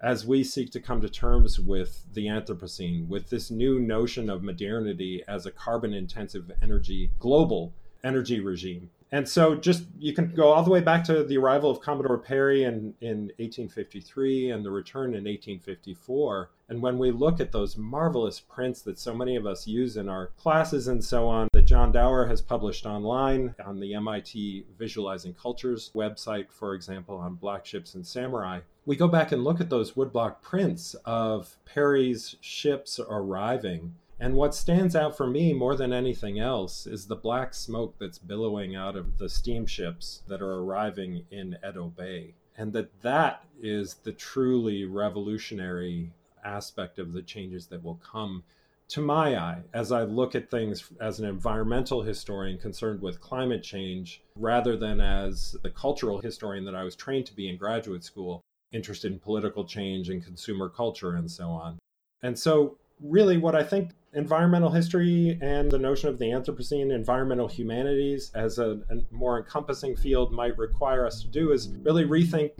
as 0.00 0.24
we 0.24 0.44
seek 0.44 0.70
to 0.70 0.80
come 0.80 1.00
to 1.00 1.08
terms 1.08 1.58
with 1.58 2.04
the 2.14 2.26
Anthropocene, 2.26 3.08
with 3.08 3.28
this 3.28 3.50
new 3.50 3.80
notion 3.80 4.30
of 4.30 4.44
modernity 4.44 5.24
as 5.26 5.46
a 5.46 5.50
carbon 5.50 5.92
intensive 5.92 6.52
energy, 6.62 7.10
global 7.18 7.72
energy 8.04 8.38
regime. 8.38 8.88
And 9.16 9.26
so, 9.26 9.54
just 9.54 9.84
you 9.98 10.12
can 10.12 10.34
go 10.34 10.52
all 10.52 10.62
the 10.62 10.70
way 10.70 10.82
back 10.82 11.02
to 11.04 11.24
the 11.24 11.38
arrival 11.38 11.70
of 11.70 11.80
Commodore 11.80 12.18
Perry 12.18 12.64
in, 12.64 12.92
in 13.00 13.32
1853 13.38 14.50
and 14.50 14.62
the 14.62 14.70
return 14.70 15.14
in 15.14 15.24
1854. 15.24 16.50
And 16.68 16.82
when 16.82 16.98
we 16.98 17.10
look 17.10 17.40
at 17.40 17.50
those 17.50 17.78
marvelous 17.78 18.40
prints 18.40 18.82
that 18.82 18.98
so 18.98 19.14
many 19.14 19.34
of 19.34 19.46
us 19.46 19.66
use 19.66 19.96
in 19.96 20.10
our 20.10 20.32
classes 20.36 20.88
and 20.88 21.02
so 21.02 21.28
on, 21.28 21.48
that 21.54 21.62
John 21.62 21.92
Dower 21.92 22.26
has 22.26 22.42
published 22.42 22.84
online 22.84 23.54
on 23.64 23.80
the 23.80 23.94
MIT 23.94 24.66
Visualizing 24.78 25.32
Cultures 25.32 25.90
website, 25.94 26.50
for 26.50 26.74
example, 26.74 27.16
on 27.16 27.36
black 27.36 27.64
ships 27.64 27.94
and 27.94 28.06
samurai, 28.06 28.60
we 28.84 28.96
go 28.96 29.08
back 29.08 29.32
and 29.32 29.42
look 29.42 29.62
at 29.62 29.70
those 29.70 29.92
woodblock 29.92 30.42
prints 30.42 30.94
of 31.06 31.56
Perry's 31.64 32.36
ships 32.42 33.00
arriving 33.08 33.94
and 34.18 34.34
what 34.34 34.54
stands 34.54 34.96
out 34.96 35.16
for 35.16 35.26
me 35.26 35.52
more 35.52 35.76
than 35.76 35.92
anything 35.92 36.38
else 36.38 36.86
is 36.86 37.06
the 37.06 37.16
black 37.16 37.52
smoke 37.52 37.96
that's 37.98 38.18
billowing 38.18 38.74
out 38.74 38.96
of 38.96 39.18
the 39.18 39.28
steamships 39.28 40.22
that 40.26 40.40
are 40.40 40.60
arriving 40.60 41.24
in 41.30 41.56
Edo 41.66 41.88
Bay. 41.88 42.34
And 42.56 42.72
that 42.72 43.02
that 43.02 43.44
is 43.60 43.94
the 43.94 44.12
truly 44.12 44.86
revolutionary 44.86 46.12
aspect 46.42 46.98
of 46.98 47.12
the 47.12 47.22
changes 47.22 47.66
that 47.66 47.84
will 47.84 47.96
come 47.96 48.44
to 48.88 49.00
my 49.00 49.36
eye, 49.36 49.62
as 49.74 49.90
I 49.90 50.04
look 50.04 50.34
at 50.34 50.50
things 50.50 50.90
as 51.00 51.18
an 51.18 51.26
environmental 51.26 52.02
historian 52.02 52.56
concerned 52.56 53.02
with 53.02 53.20
climate 53.20 53.62
change, 53.62 54.22
rather 54.36 54.76
than 54.76 55.00
as 55.00 55.56
the 55.62 55.70
cultural 55.70 56.20
historian 56.20 56.64
that 56.66 56.74
I 56.76 56.84
was 56.84 56.94
trained 56.94 57.26
to 57.26 57.34
be 57.34 57.48
in 57.48 57.56
graduate 57.56 58.04
school, 58.04 58.42
interested 58.72 59.12
in 59.12 59.18
political 59.18 59.64
change 59.64 60.08
and 60.08 60.24
consumer 60.24 60.68
culture 60.68 61.14
and 61.14 61.30
so 61.30 61.48
on. 61.48 61.78
And 62.22 62.38
so, 62.38 62.78
really, 63.00 63.38
what 63.38 63.56
I 63.56 63.64
think 63.64 63.90
environmental 64.16 64.70
history 64.70 65.38
and 65.42 65.70
the 65.70 65.78
notion 65.78 66.08
of 66.08 66.18
the 66.18 66.24
Anthropocene, 66.24 66.90
environmental 66.92 67.46
humanities, 67.46 68.32
as 68.34 68.58
a, 68.58 68.80
a 68.90 68.96
more 69.10 69.38
encompassing 69.38 69.94
field 69.94 70.32
might 70.32 70.56
require 70.56 71.06
us 71.06 71.20
to 71.20 71.28
do 71.28 71.52
is 71.52 71.68
really 71.82 72.04
rethink 72.04 72.50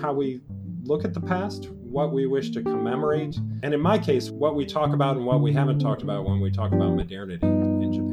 how 0.00 0.12
we 0.12 0.40
look 0.84 1.04
at 1.04 1.12
the 1.12 1.20
past, 1.20 1.68
what 1.70 2.12
we 2.12 2.26
wish 2.26 2.50
to 2.50 2.62
commemorate, 2.62 3.36
and 3.62 3.74
in 3.74 3.80
my 3.80 3.98
case, 3.98 4.30
what 4.30 4.54
we 4.54 4.64
talk 4.64 4.94
about 4.94 5.16
and 5.16 5.26
what 5.26 5.40
we 5.40 5.52
haven't 5.52 5.80
talked 5.80 6.02
about 6.02 6.24
when 6.24 6.40
we 6.40 6.50
talk 6.50 6.72
about 6.72 6.94
modernity 6.94 7.44
in 7.44 7.92
Japan. 7.92 8.09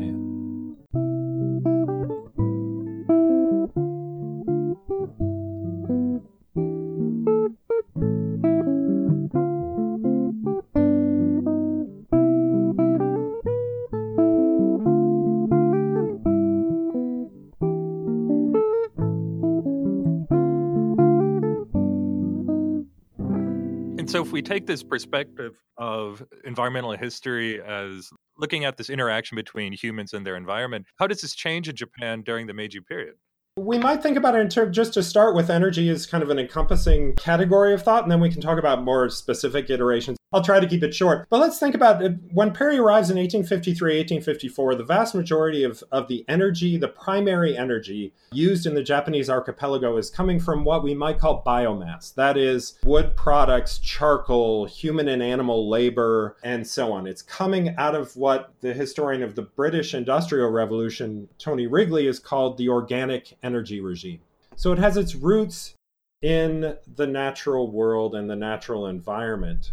We 24.38 24.41
take 24.44 24.67
this 24.67 24.84
perspective 24.84 25.56
of 25.79 26.24
environmental 26.44 26.91
history 26.91 27.60
as 27.60 28.08
looking 28.38 28.65
at 28.65 28.77
this 28.77 28.88
interaction 28.88 29.36
between 29.36 29.74
humans 29.74 30.13
and 30.13 30.24
their 30.24 30.36
environment, 30.36 30.86
how 31.00 31.08
does 31.08 31.22
this 31.22 31.34
change 31.34 31.67
in 31.67 31.75
Japan 31.75 32.22
during 32.22 32.46
the 32.46 32.53
Meiji 32.53 32.79
period? 32.79 33.15
We 33.58 33.79
might 33.79 34.03
think 34.03 34.15
about 34.15 34.36
it 34.36 34.41
in 34.41 34.50
terms, 34.50 34.75
just 34.75 34.94
to 34.94 35.01
start 35.01 35.36
with, 35.36 35.50
energy 35.50 35.89
is 35.89 36.06
kind 36.06 36.24
of 36.24 36.29
an 36.29 36.38
encompassing 36.38 37.15
category 37.15 37.74
of 37.74 37.82
thought, 37.82 38.03
and 38.03 38.12
then 38.12 38.20
we 38.20 38.29
can 38.29 38.39
talk 38.39 38.60
about 38.60 38.84
more 38.84 39.10
specific 39.10 39.72
iterations 39.72 40.17
I'll 40.34 40.43
try 40.43 40.60
to 40.60 40.67
keep 40.67 40.84
it 40.84 40.93
short. 40.93 41.25
But 41.29 41.39
let's 41.39 41.57
think 41.57 41.74
about 41.74 42.01
it. 42.01 42.17
when 42.31 42.51
Perry 42.51 42.77
arrives 42.77 43.10
in 43.10 43.15
1853, 43.15 43.98
1854, 44.00 44.75
the 44.75 44.84
vast 44.84 45.15
majority 45.15 45.63
of, 45.63 45.81
of 45.89 46.10
the 46.10 46.25
energy, 46.27 46.75
the 46.75 46.89
primary 46.89 47.55
energy 47.55 48.13
used 48.34 48.65
in 48.65 48.75
the 48.75 48.84
Japanese 48.84 49.29
archipelago 49.29 49.96
is 49.96 50.10
coming 50.10 50.38
from 50.38 50.65
what 50.65 50.84
we 50.84 50.93
might 50.93 51.17
call 51.19 51.43
biomass. 51.46 52.13
That 52.15 52.36
is 52.36 52.77
wood 52.84 53.15
products, 53.15 53.77
charcoal, 53.77 54.65
human 54.65 55.07
and 55.07 55.24
animal 55.24 55.69
labor, 55.69 56.36
and 56.43 56.67
so 56.67 56.91
on. 56.91 57.07
It's 57.07 57.22
coming 57.22 57.74
out 57.77 57.96
of 57.96 58.13
what 58.17 58.51
the 58.60 58.74
historian 58.74 59.24
of 59.24 59.36
the 59.36 59.43
British 59.43 59.93
Industrial 59.93 60.50
Revolution, 60.50 61.29
Tony 61.39 61.67
Wrigley, 61.67 62.05
has 62.07 62.19
called 62.19 62.57
the 62.57 62.67
organic 62.67 63.38
energy 63.43 63.79
regime. 63.79 64.19
So 64.57 64.74
it 64.74 64.79
has 64.79 64.98
its 64.98 65.15
roots 65.15 65.75
in 66.22 66.75
the 66.96 67.07
natural 67.07 67.72
world 67.72 68.13
and 68.13 68.29
the 68.29 68.36
natural 68.36 68.88
environment. 68.88 69.72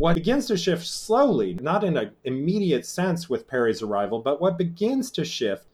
What 0.00 0.14
begins 0.14 0.46
to 0.46 0.56
shift 0.56 0.86
slowly, 0.86 1.58
not 1.60 1.84
in 1.84 1.98
an 1.98 2.12
immediate 2.24 2.86
sense 2.86 3.28
with 3.28 3.46
Perry's 3.46 3.82
arrival, 3.82 4.20
but 4.20 4.40
what 4.40 4.56
begins 4.56 5.10
to 5.10 5.26
shift 5.26 5.66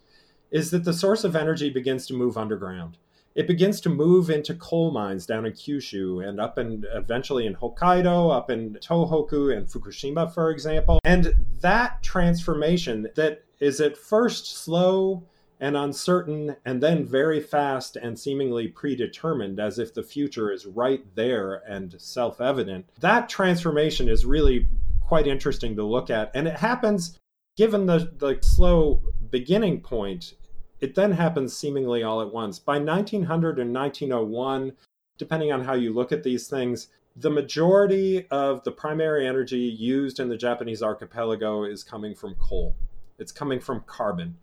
is 0.51 0.73
that 0.73 0.83
the 0.83 0.93
source 0.93 1.23
of 1.23 1.37
energy 1.37 1.71
begins 1.71 2.09
to 2.09 2.15
move 2.15 2.37
underground. 2.37 2.99
It 3.37 3.47
begins 3.47 3.81
to 3.83 3.89
move 3.89 4.29
into 4.29 4.57
coal 4.57 4.91
mines 4.91 5.27
down 5.27 5.47
in 5.47 5.53
Kyushu 5.53 6.29
and 6.29 6.41
up 6.41 6.59
and 6.59 6.85
eventually 6.93 7.47
in 7.47 7.55
Hokkaido, 7.55 8.37
up 8.37 8.51
in 8.51 8.75
Tohoku 8.81 9.57
and 9.57 9.69
Fukushima, 9.69 10.35
for 10.35 10.51
example. 10.51 10.99
And 11.05 11.33
that 11.61 12.03
transformation 12.03 13.07
that 13.15 13.45
is 13.61 13.81
at 13.81 13.97
first 13.97 14.57
slow 14.57 15.23
and 15.61 15.77
uncertain 15.77 16.57
and 16.65 16.83
then 16.83 17.05
very 17.05 17.41
fast 17.41 17.97
and 17.97 18.19
seemingly 18.19 18.69
predetermined 18.69 19.59
as 19.59 19.79
if 19.79 19.95
the 19.95 20.03
future 20.03 20.51
is 20.53 20.67
right 20.67 21.05
there 21.15 21.63
and 21.69 21.95
self-evident. 21.99 22.87
That 23.01 23.29
transformation 23.29 24.09
is 24.09 24.27
really 24.27 24.69
quite 25.01 25.27
interesting 25.27 25.77
to 25.77 25.85
look 25.85 26.11
at 26.11 26.31
and 26.35 26.47
it 26.47 26.57
happens 26.57 27.19
given 27.57 27.87
the, 27.87 28.13
the 28.19 28.39
slow 28.43 29.01
beginning 29.31 29.81
point 29.81 30.35
it 30.79 30.95
then 30.95 31.13
happens 31.13 31.57
seemingly 31.57 32.03
all 32.03 32.21
at 32.21 32.35
once. 32.35 32.59
By 32.59 32.79
1900 32.79 33.59
and 33.59 33.75
1901 33.75 34.73
depending 35.17 35.53
on 35.53 35.65
how 35.65 35.75
you 35.75 35.93
look 35.93 36.13
at 36.13 36.23
these 36.23 36.49
things 36.49 36.89
the 37.19 37.31
majority 37.31 38.27
of 38.31 38.63
the 38.65 38.73
primary 38.73 39.27
energy 39.27 39.61
used 39.61 40.21
in 40.21 40.29
the 40.29 40.37
japanese 40.37 40.83
archipelago 40.83 41.65
is 41.65 41.83
coming 41.83 42.15
from 42.15 42.35
coal. 42.35 42.75
It's 43.19 43.33
coming 43.33 43.59
from 43.59 43.85
carbon 43.87 44.37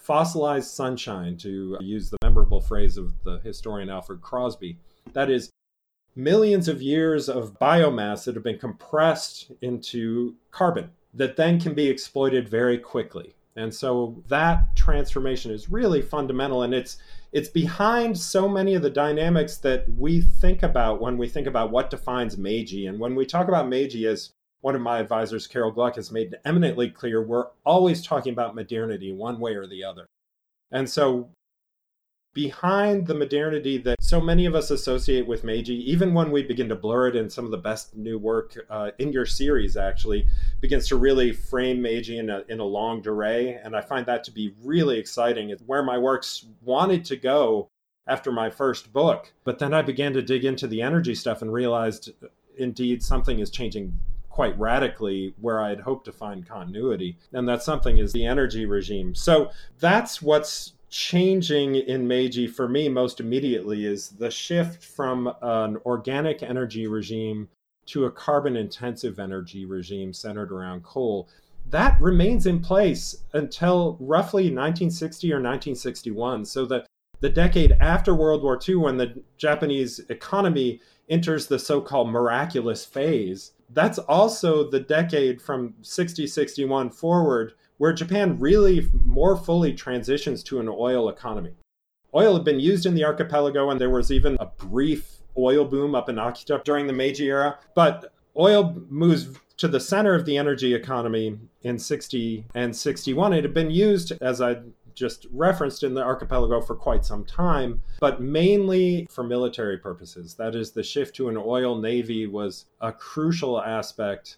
fossilized 0.00 0.70
sunshine, 0.70 1.36
to 1.38 1.76
use 1.80 2.10
the 2.10 2.16
memorable 2.22 2.60
phrase 2.60 2.96
of 2.96 3.12
the 3.24 3.38
historian 3.40 3.90
Alfred 3.90 4.20
Crosby. 4.20 4.78
That 5.12 5.30
is, 5.30 5.50
millions 6.16 6.68
of 6.68 6.82
years 6.82 7.28
of 7.28 7.58
biomass 7.58 8.24
that 8.24 8.34
have 8.34 8.44
been 8.44 8.58
compressed 8.58 9.52
into 9.62 10.34
carbon 10.50 10.90
that 11.14 11.36
then 11.36 11.60
can 11.60 11.74
be 11.74 11.88
exploited 11.88 12.48
very 12.48 12.78
quickly. 12.78 13.34
And 13.56 13.74
so 13.74 14.22
that 14.28 14.74
transformation 14.76 15.50
is 15.50 15.70
really 15.70 16.02
fundamental 16.02 16.62
and 16.62 16.72
it's 16.72 16.98
it's 17.32 17.48
behind 17.48 18.18
so 18.18 18.48
many 18.48 18.74
of 18.74 18.82
the 18.82 18.90
dynamics 18.90 19.58
that 19.58 19.88
we 19.96 20.20
think 20.20 20.64
about 20.64 21.00
when 21.00 21.16
we 21.16 21.28
think 21.28 21.46
about 21.46 21.70
what 21.70 21.90
defines 21.90 22.36
Meiji. 22.36 22.86
And 22.86 22.98
when 22.98 23.14
we 23.14 23.24
talk 23.24 23.46
about 23.46 23.68
Meiji 23.68 24.06
as 24.06 24.30
one 24.60 24.74
of 24.74 24.80
my 24.80 24.98
advisors, 24.98 25.46
Carol 25.46 25.70
Gluck, 25.70 25.96
has 25.96 26.12
made 26.12 26.36
eminently 26.44 26.90
clear 26.90 27.22
we're 27.22 27.46
always 27.64 28.04
talking 28.04 28.32
about 28.32 28.54
modernity 28.54 29.12
one 29.12 29.40
way 29.40 29.54
or 29.54 29.66
the 29.66 29.84
other. 29.84 30.06
And 30.70 30.88
so, 30.88 31.30
behind 32.32 33.06
the 33.06 33.14
modernity 33.14 33.76
that 33.78 33.96
so 34.00 34.20
many 34.20 34.46
of 34.46 34.54
us 34.54 34.70
associate 34.70 35.26
with 35.26 35.42
Meiji, 35.42 35.74
even 35.90 36.14
when 36.14 36.30
we 36.30 36.42
begin 36.42 36.68
to 36.68 36.76
blur 36.76 37.08
it 37.08 37.16
in 37.16 37.28
some 37.28 37.44
of 37.44 37.50
the 37.50 37.58
best 37.58 37.96
new 37.96 38.18
work 38.18 38.56
uh, 38.70 38.92
in 38.98 39.12
your 39.12 39.26
series, 39.26 39.76
actually 39.76 40.26
begins 40.60 40.86
to 40.88 40.96
really 40.96 41.32
frame 41.32 41.82
Meiji 41.82 42.18
in 42.18 42.30
a, 42.30 42.44
in 42.48 42.60
a 42.60 42.64
longue 42.64 43.02
durée. 43.02 43.58
And 43.64 43.74
I 43.74 43.80
find 43.80 44.06
that 44.06 44.22
to 44.24 44.30
be 44.30 44.54
really 44.62 44.98
exciting. 44.98 45.50
It's 45.50 45.62
where 45.62 45.82
my 45.82 45.98
works 45.98 46.46
wanted 46.62 47.04
to 47.06 47.16
go 47.16 47.68
after 48.06 48.30
my 48.30 48.50
first 48.50 48.92
book. 48.92 49.32
But 49.42 49.58
then 49.58 49.74
I 49.74 49.82
began 49.82 50.12
to 50.12 50.22
dig 50.22 50.44
into 50.44 50.66
the 50.66 50.82
energy 50.82 51.14
stuff 51.14 51.42
and 51.42 51.52
realized 51.52 52.10
indeed 52.56 53.02
something 53.02 53.38
is 53.40 53.50
changing 53.50 53.98
quite 54.30 54.58
radically 54.58 55.34
where 55.40 55.60
I'd 55.60 55.80
hoped 55.80 56.06
to 56.06 56.12
find 56.12 56.48
continuity. 56.48 57.18
And 57.32 57.48
that 57.48 57.62
something 57.62 57.98
is 57.98 58.12
the 58.12 58.24
energy 58.24 58.64
regime. 58.64 59.14
So 59.14 59.50
that's 59.78 60.22
what's 60.22 60.72
changing 60.88 61.76
in 61.76 62.08
Meiji 62.08 62.46
for 62.46 62.68
me 62.68 62.88
most 62.88 63.20
immediately 63.20 63.84
is 63.84 64.08
the 64.10 64.30
shift 64.30 64.82
from 64.82 65.32
an 65.42 65.76
organic 65.84 66.42
energy 66.42 66.86
regime 66.86 67.48
to 67.86 68.06
a 68.06 68.10
carbon 68.10 68.56
intensive 68.56 69.18
energy 69.18 69.64
regime 69.64 70.12
centered 70.12 70.52
around 70.52 70.82
coal. 70.84 71.28
That 71.68 72.00
remains 72.00 72.46
in 72.46 72.60
place 72.60 73.24
until 73.32 73.96
roughly 74.00 74.44
1960 74.44 75.32
or 75.32 75.36
1961. 75.36 76.44
So 76.44 76.64
the 76.64 76.86
the 77.20 77.28
decade 77.28 77.72
after 77.80 78.14
World 78.14 78.42
War 78.42 78.58
II, 78.66 78.76
when 78.76 78.96
the 78.96 79.22
Japanese 79.36 80.00
economy 80.08 80.80
enters 81.10 81.46
the 81.46 81.58
so 81.58 81.80
called 81.82 82.08
miraculous 82.08 82.84
phase, 82.84 83.52
that's 83.72 83.98
also 83.98 84.68
the 84.68 84.80
decade 84.80 85.40
from 85.40 85.74
60 85.82 86.26
61 86.26 86.90
forward 86.90 87.54
where 87.80 87.94
Japan 87.94 88.38
really 88.38 88.90
more 89.06 89.36
fully 89.36 89.72
transitions 89.72 90.42
to 90.42 90.60
an 90.60 90.68
oil 90.68 91.08
economy. 91.08 91.54
Oil 92.14 92.34
had 92.34 92.44
been 92.44 92.60
used 92.60 92.84
in 92.84 92.94
the 92.94 93.04
archipelago, 93.04 93.70
and 93.70 93.80
there 93.80 93.88
was 93.88 94.12
even 94.12 94.36
a 94.38 94.44
brief 94.44 95.22
oil 95.38 95.64
boom 95.64 95.94
up 95.94 96.10
in 96.10 96.16
Akita 96.16 96.62
during 96.64 96.86
the 96.86 96.92
Meiji 96.92 97.28
era. 97.28 97.58
But 97.74 98.12
oil 98.36 98.76
moves 98.90 99.28
to 99.56 99.66
the 99.66 99.80
center 99.80 100.14
of 100.14 100.26
the 100.26 100.36
energy 100.36 100.74
economy 100.74 101.38
in 101.62 101.78
60 101.78 102.44
and 102.54 102.76
61. 102.76 103.32
It 103.32 103.44
had 103.44 103.54
been 103.54 103.70
used, 103.70 104.12
as 104.20 104.42
I 104.42 104.56
just 104.94 105.26
referenced 105.32 105.82
in 105.82 105.94
the 105.94 106.02
archipelago 106.02 106.60
for 106.60 106.74
quite 106.74 107.04
some 107.04 107.24
time, 107.24 107.82
but 108.00 108.20
mainly 108.20 109.06
for 109.10 109.24
military 109.24 109.78
purposes. 109.78 110.34
That 110.34 110.54
is, 110.54 110.72
the 110.72 110.82
shift 110.82 111.16
to 111.16 111.28
an 111.28 111.36
oil 111.36 111.76
navy 111.78 112.26
was 112.26 112.66
a 112.80 112.92
crucial 112.92 113.60
aspect 113.60 114.36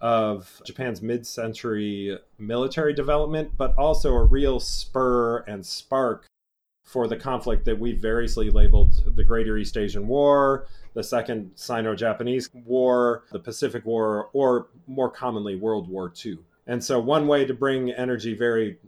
of 0.00 0.60
Japan's 0.64 1.00
mid 1.00 1.26
century 1.26 2.18
military 2.38 2.92
development, 2.92 3.52
but 3.56 3.74
also 3.76 4.12
a 4.12 4.24
real 4.24 4.60
spur 4.60 5.38
and 5.46 5.64
spark 5.64 6.26
for 6.84 7.08
the 7.08 7.16
conflict 7.16 7.64
that 7.64 7.78
we 7.78 7.92
variously 7.92 8.50
labeled 8.50 9.16
the 9.16 9.24
Greater 9.24 9.56
East 9.56 9.76
Asian 9.76 10.06
War, 10.06 10.66
the 10.92 11.02
Second 11.02 11.50
Sino 11.54 11.94
Japanese 11.94 12.50
War, 12.52 13.24
the 13.32 13.38
Pacific 13.38 13.84
War, 13.86 14.28
or 14.32 14.68
more 14.86 15.10
commonly, 15.10 15.56
World 15.56 15.88
War 15.88 16.12
II. 16.24 16.38
And 16.66 16.82
so, 16.82 16.98
one 17.00 17.26
way 17.26 17.44
to 17.44 17.54
bring 17.54 17.90
energy 17.90 18.34
very 18.34 18.78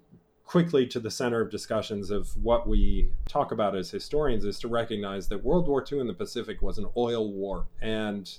quickly 0.47 0.87
to 0.87 1.01
the 1.01 1.11
center 1.11 1.41
of 1.41 1.51
discussions 1.51 2.11
of 2.11 2.35
what 2.43 2.69
we 2.69 3.11
talk 3.29 3.51
about 3.51 3.75
as 3.77 3.91
historians 3.91 4.45
is 4.45 4.61
to 4.61 4.69
recognize 4.69 5.29
that 5.29 5.45
World 5.45 5.67
War 5.67 5.85
II 5.91 5.99
in 5.99 6.07
the 6.07 6.15
Pacific 6.15 6.63
was 6.63 6.79
an 6.79 6.87
oil 6.97 7.33
war. 7.33 7.67
And 7.83 8.31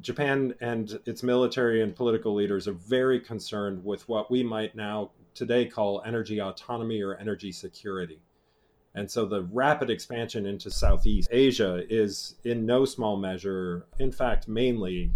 Japan 0.00 0.54
and 0.60 0.98
its 1.04 1.22
military 1.22 1.82
and 1.82 1.94
political 1.94 2.34
leaders 2.34 2.66
are 2.66 2.72
very 2.72 3.20
concerned 3.20 3.84
with 3.84 4.08
what 4.08 4.30
we 4.30 4.42
might 4.42 4.74
now 4.74 5.10
today 5.34 5.66
call 5.66 6.02
energy 6.06 6.40
autonomy 6.40 7.02
or 7.02 7.14
energy 7.16 7.52
security. 7.52 8.20
And 8.94 9.10
so 9.10 9.26
the 9.26 9.42
rapid 9.42 9.90
expansion 9.90 10.46
into 10.46 10.70
Southeast 10.70 11.28
Asia 11.30 11.84
is 11.90 12.36
in 12.44 12.64
no 12.64 12.86
small 12.86 13.16
measure, 13.18 13.84
in 13.98 14.12
fact, 14.12 14.48
mainly 14.48 15.10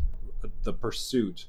the 0.63 0.73
pursuit 0.73 1.47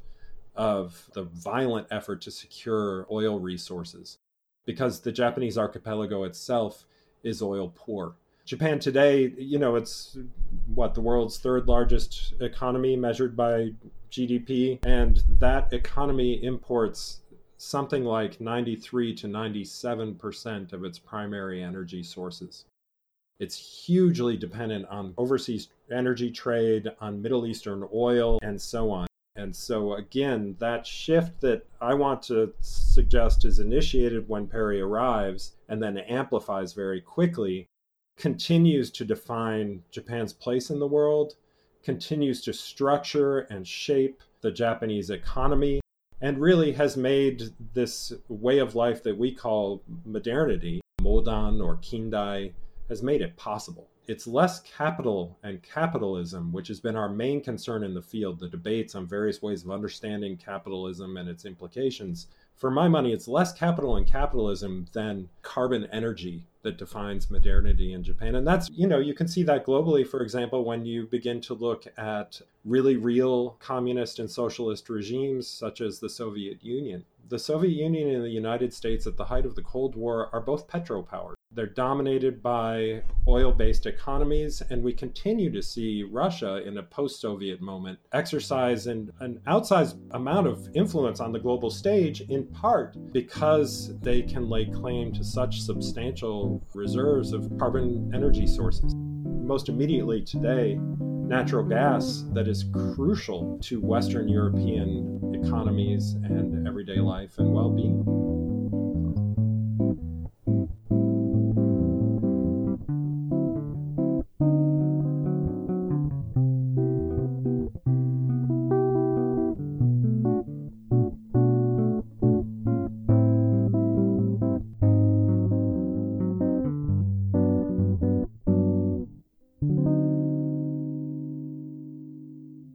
of 0.56 1.10
the 1.14 1.24
violent 1.24 1.88
effort 1.92 2.22
to 2.22 2.32
secure 2.32 3.08
oil 3.12 3.40
resources 3.40 4.20
because 4.66 5.02
the 5.02 5.12
Japanese 5.12 5.58
archipelago 5.58 6.24
itself 6.24 6.86
is 7.24 7.42
oil 7.42 7.72
poor. 7.76 8.16
Japan 8.46 8.80
today, 8.80 9.34
you 9.38 9.60
know, 9.60 9.76
it's 9.76 10.18
what 10.74 10.96
the 10.96 11.02
world's 11.02 11.38
third 11.38 11.68
largest 11.68 12.34
economy 12.40 12.96
measured 12.96 13.38
by 13.38 13.74
GDP, 14.10 14.84
and 14.84 15.22
that 15.40 15.72
economy 15.72 16.44
imports 16.44 17.22
something 17.58 18.06
like 18.06 18.42
93 18.42 19.14
to 19.16 19.28
97% 19.28 20.74
of 20.74 20.84
its 20.84 20.98
primary 20.98 21.62
energy 21.62 22.02
sources. 22.02 22.66
It's 23.40 23.86
hugely 23.86 24.36
dependent 24.36 24.86
on 24.88 25.14
overseas 25.18 25.68
energy 25.92 26.32
trade, 26.32 26.92
on 27.00 27.22
Middle 27.22 27.46
Eastern 27.46 27.88
oil, 27.94 28.40
and 28.42 28.60
so 28.60 28.92
on. 28.92 29.09
And 29.36 29.56
so, 29.56 29.94
again, 29.94 30.56
that 30.60 30.86
shift 30.86 31.40
that 31.42 31.66
I 31.80 31.94
want 31.94 32.22
to 32.24 32.54
suggest 32.60 33.46
is 33.46 33.60
initiated 33.60 34.28
when 34.28 34.48
Perry 34.48 34.82
arrives 34.82 35.54
and 35.70 35.82
then 35.82 35.98
amplifies 35.98 36.74
very 36.74 37.00
quickly 37.00 37.68
continues 38.20 38.92
to 38.92 39.06
define 39.06 39.82
Japan's 39.92 40.34
place 40.34 40.70
in 40.70 40.80
the 40.80 40.88
world, 40.88 41.36
continues 41.84 42.42
to 42.42 42.54
structure 42.54 43.40
and 43.40 43.66
shape 43.66 44.22
the 44.42 44.52
Japanese 44.52 45.10
economy, 45.10 45.80
and 46.22 46.40
really 46.40 46.74
has 46.74 46.98
made 46.98 47.44
this 47.74 48.12
way 48.28 48.60
of 48.60 48.76
life 48.76 49.02
that 49.04 49.18
we 49.18 49.34
call 49.34 49.82
modernity, 50.06 50.82
Modan 51.02 51.64
or 51.64 51.78
Kindai, 51.78 52.52
has 52.90 53.02
made 53.02 53.22
it 53.22 53.38
possible. 53.38 53.88
It's 54.10 54.26
less 54.26 54.62
capital 54.62 55.38
and 55.44 55.62
capitalism, 55.62 56.52
which 56.52 56.68
has 56.70 56.80
been 56.80 56.96
our 56.96 57.10
main 57.10 57.42
concern 57.42 57.84
in 57.84 57.94
the 57.94 58.02
field, 58.02 58.40
the 58.40 58.50
debates 58.50 58.96
on 58.96 59.06
various 59.06 59.40
ways 59.40 59.64
of 59.64 59.70
understanding 59.70 60.36
capitalism 60.36 61.16
and 61.16 61.30
its 61.30 61.46
implications. 61.46 62.26
For 62.56 62.72
my 62.72 62.88
money, 62.88 63.14
it's 63.14 63.28
less 63.28 63.54
capital 63.54 63.98
and 63.98 64.08
capitalism 64.08 64.88
than 64.94 65.30
carbon 65.44 65.88
energy 65.92 66.48
that 66.64 66.80
defines 66.80 67.30
modernity 67.30 67.94
in 67.94 68.04
Japan. 68.04 68.34
And 68.34 68.48
that's, 68.48 68.68
you 68.72 68.88
know, 68.88 68.98
you 68.98 69.14
can 69.14 69.28
see 69.28 69.44
that 69.44 69.64
globally, 69.64 70.08
for 70.08 70.22
example, 70.22 70.66
when 70.66 70.88
you 70.88 71.06
begin 71.06 71.40
to 71.42 71.54
look 71.54 71.86
at 71.96 72.42
really 72.66 72.98
real 72.98 73.58
communist 73.60 74.18
and 74.18 74.32
socialist 74.32 74.90
regimes 74.90 75.48
such 75.48 75.82
as 75.82 76.00
the 76.00 76.10
Soviet 76.10 76.64
Union. 76.64 77.06
The 77.30 77.38
Soviet 77.38 77.76
Union 77.76 78.10
and 78.10 78.24
the 78.24 78.30
United 78.30 78.74
States 78.74 79.06
at 79.06 79.18
the 79.18 79.26
height 79.26 79.46
of 79.46 79.54
the 79.54 79.62
Cold 79.62 79.96
War 79.96 80.32
are 80.34 80.42
both 80.42 80.68
petropowers. 80.68 81.36
They're 81.52 81.66
dominated 81.66 82.44
by 82.44 83.02
oil 83.28 83.52
based 83.52 83.88
economies, 83.88 84.62
and 84.70 84.84
we 84.84 84.94
continue 84.94 85.52
to 85.52 85.64
see 85.64 86.04
Russia 86.04 86.62
in 86.64 86.78
a 86.78 86.84
post 86.84 87.20
Soviet 87.20 87.60
moment 87.60 87.98
exercise 88.14 88.86
an, 88.86 89.12
an 89.20 89.42
outsized 89.48 89.98
amount 90.12 90.46
of 90.46 90.70
influence 90.76 91.20
on 91.20 91.32
the 91.32 91.40
global 91.40 91.72
stage, 91.72 92.22
in 92.22 92.46
part 92.46 92.96
because 93.12 93.98
they 94.02 94.22
can 94.22 94.48
lay 94.48 94.66
claim 94.66 95.12
to 95.14 95.24
such 95.24 95.62
substantial 95.62 96.64
reserves 96.76 97.34
of 97.34 97.52
carbon 97.58 98.12
energy 98.14 98.46
sources. 98.46 98.94
Most 98.96 99.70
immediately 99.70 100.22
today, 100.22 100.76
natural 100.80 101.64
gas 101.64 102.26
that 102.34 102.48
is 102.48 102.66
crucial 102.94 103.58
to 103.64 103.82
Western 103.82 104.30
European 104.30 105.42
economies 105.44 106.14
and 106.14 106.68
everyday 106.68 107.00
life 107.00 107.40
and 107.40 107.52
well 107.52 107.72
being. 107.72 108.29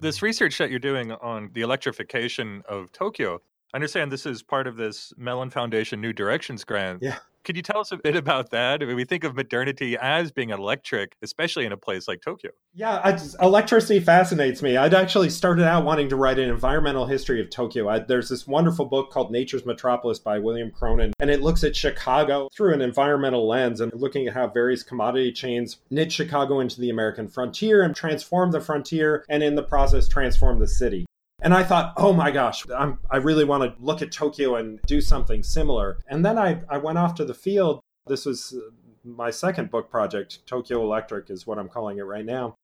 This 0.04 0.20
research 0.20 0.58
that 0.58 0.70
you're 0.70 0.78
doing 0.78 1.12
on 1.12 1.50
the 1.54 1.62
electrification 1.62 2.62
of 2.68 2.92
Tokyo, 2.92 3.40
I 3.72 3.78
understand 3.78 4.12
this 4.12 4.26
is 4.26 4.42
part 4.42 4.66
of 4.66 4.76
this 4.76 5.14
Mellon 5.16 5.48
Foundation 5.48 6.00
New 6.00 6.12
Directions 6.12 6.62
grant. 6.62 7.02
Yeah. 7.02 7.16
Could 7.44 7.56
you 7.56 7.62
tell 7.62 7.80
us 7.80 7.92
a 7.92 7.98
bit 7.98 8.16
about 8.16 8.50
that? 8.50 8.82
I 8.82 8.86
mean, 8.86 8.96
we 8.96 9.04
think 9.04 9.22
of 9.22 9.36
modernity 9.36 9.98
as 10.00 10.32
being 10.32 10.48
electric, 10.48 11.14
especially 11.22 11.66
in 11.66 11.72
a 11.72 11.76
place 11.76 12.08
like 12.08 12.22
Tokyo. 12.22 12.52
Yeah, 12.72 13.12
just, 13.12 13.36
electricity 13.40 14.00
fascinates 14.00 14.62
me. 14.62 14.78
I'd 14.78 14.94
actually 14.94 15.28
started 15.28 15.66
out 15.66 15.84
wanting 15.84 16.08
to 16.08 16.16
write 16.16 16.38
an 16.38 16.48
environmental 16.48 17.06
history 17.06 17.42
of 17.42 17.50
Tokyo. 17.50 17.88
I, 17.88 17.98
there's 17.98 18.30
this 18.30 18.46
wonderful 18.46 18.86
book 18.86 19.10
called 19.10 19.30
Nature's 19.30 19.66
Metropolis 19.66 20.18
by 20.18 20.38
William 20.38 20.70
Cronon, 20.70 21.12
and 21.18 21.30
it 21.30 21.42
looks 21.42 21.62
at 21.64 21.76
Chicago 21.76 22.48
through 22.56 22.72
an 22.72 22.80
environmental 22.80 23.46
lens 23.46 23.80
and 23.80 23.92
looking 23.94 24.26
at 24.26 24.34
how 24.34 24.48
various 24.48 24.82
commodity 24.82 25.30
chains 25.30 25.76
knit 25.90 26.10
Chicago 26.10 26.60
into 26.60 26.80
the 26.80 26.88
American 26.88 27.28
frontier 27.28 27.82
and 27.82 27.94
transform 27.94 28.52
the 28.52 28.60
frontier, 28.60 29.24
and 29.28 29.42
in 29.42 29.54
the 29.54 29.62
process, 29.62 30.08
transform 30.08 30.58
the 30.60 30.68
city. 30.68 31.04
And 31.44 31.52
I 31.52 31.62
thought, 31.62 31.92
oh 31.98 32.14
my 32.14 32.30
gosh, 32.30 32.64
I'm, 32.70 32.98
I 33.10 33.18
really 33.18 33.44
want 33.44 33.62
to 33.62 33.74
look 33.78 34.00
at 34.00 34.10
Tokyo 34.10 34.56
and 34.56 34.80
do 34.86 35.02
something 35.02 35.42
similar. 35.42 35.98
And 36.08 36.24
then 36.24 36.38
I, 36.38 36.62
I 36.70 36.78
went 36.78 36.96
off 36.96 37.14
to 37.16 37.24
the 37.26 37.34
field. 37.34 37.80
This 38.06 38.24
was 38.24 38.54
uh, 38.56 38.70
my 39.04 39.30
second 39.30 39.70
book 39.70 39.90
project, 39.90 40.46
Tokyo 40.46 40.80
Electric 40.82 41.28
is 41.28 41.46
what 41.46 41.58
I'm 41.58 41.68
calling 41.68 41.98
it 41.98 42.04
right 42.04 42.24
now. 42.24 42.54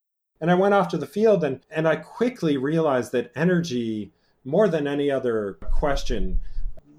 And 0.41 0.51
I 0.51 0.55
went 0.55 0.73
off 0.73 0.89
to 0.89 0.97
the 0.97 1.07
field 1.07 1.45
and, 1.45 1.61
and 1.71 1.87
I 1.87 1.97
quickly 1.97 2.57
realized 2.57 3.13
that 3.13 3.31
energy, 3.37 4.13
more 4.47 4.67
than 4.67 4.89
any 4.89 5.11
other 5.11 5.59
question, 5.61 6.41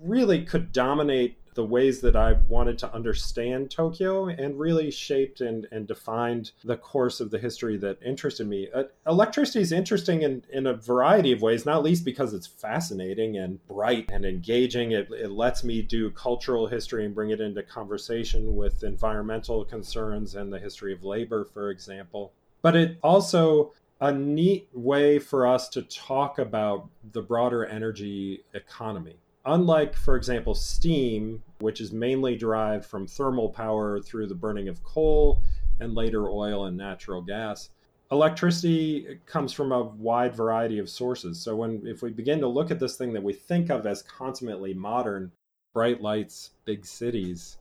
really 0.03 0.45
could 0.45 0.71
dominate 0.71 1.39
the 1.53 1.65
ways 1.65 2.01
that 2.01 2.15
I 2.15 2.33
wanted 2.47 2.77
to 2.79 2.93
understand 2.93 3.71
Tokyo 3.71 4.27
and 4.27 4.59
really 4.59 4.91
shaped 4.91 5.41
and, 5.41 5.67
and 5.71 5.87
defined 5.87 6.51
the 6.63 6.77
course 6.77 7.19
of 7.19 7.31
the 7.31 7.39
history 7.39 7.77
that 7.77 8.01
interested 8.03 8.47
me. 8.47 8.69
Uh, 8.73 8.83
electricity 9.05 9.59
is 9.59 9.71
interesting 9.71 10.21
in, 10.21 10.43
in 10.51 10.67
a 10.67 10.73
variety 10.73 11.31
of 11.31 11.41
ways, 11.41 11.65
not 11.65 11.83
least 11.83 12.05
because 12.05 12.33
it's 12.33 12.47
fascinating 12.47 13.37
and 13.37 13.65
bright 13.67 14.09
and 14.11 14.25
engaging. 14.25 14.91
It, 14.91 15.09
it 15.11 15.31
lets 15.31 15.63
me 15.63 15.81
do 15.81 16.09
cultural 16.11 16.67
history 16.67 17.05
and 17.05 17.15
bring 17.15 17.31
it 17.31 17.41
into 17.41 17.63
conversation 17.63 18.55
with 18.55 18.83
environmental 18.83 19.65
concerns 19.65 20.35
and 20.35 20.51
the 20.51 20.59
history 20.59 20.93
of 20.93 21.03
labor, 21.03 21.45
for 21.45 21.69
example. 21.69 22.31
But 22.61 22.75
it 22.75 22.97
also 23.01 23.73
a 23.99 24.11
neat 24.11 24.67
way 24.73 25.19
for 25.19 25.45
us 25.45 25.69
to 25.69 25.83
talk 25.83 26.39
about 26.39 26.89
the 27.11 27.21
broader 27.21 27.65
energy 27.65 28.43
economy 28.53 29.15
Unlike, 29.45 29.95
for 29.95 30.15
example, 30.15 30.53
steam, 30.53 31.41
which 31.59 31.81
is 31.81 31.91
mainly 31.91 32.35
derived 32.35 32.85
from 32.85 33.07
thermal 33.07 33.49
power 33.49 33.99
through 33.99 34.27
the 34.27 34.35
burning 34.35 34.67
of 34.67 34.83
coal 34.83 35.41
and 35.79 35.95
later 35.95 36.29
oil 36.29 36.65
and 36.65 36.77
natural 36.77 37.21
gas, 37.21 37.69
electricity 38.11 39.19
comes 39.25 39.51
from 39.51 39.71
a 39.71 39.81
wide 39.81 40.35
variety 40.35 40.77
of 40.77 40.89
sources. 40.89 41.39
So 41.39 41.55
when 41.55 41.81
if 41.85 42.03
we 42.03 42.11
begin 42.11 42.39
to 42.41 42.47
look 42.47 42.69
at 42.69 42.79
this 42.79 42.97
thing 42.97 43.13
that 43.13 43.23
we 43.23 43.33
think 43.33 43.69
of 43.69 43.87
as 43.87 44.03
consummately 44.03 44.73
modern, 44.73 45.31
bright 45.73 46.01
lights, 46.01 46.51
big 46.65 46.85
cities, 46.85 47.57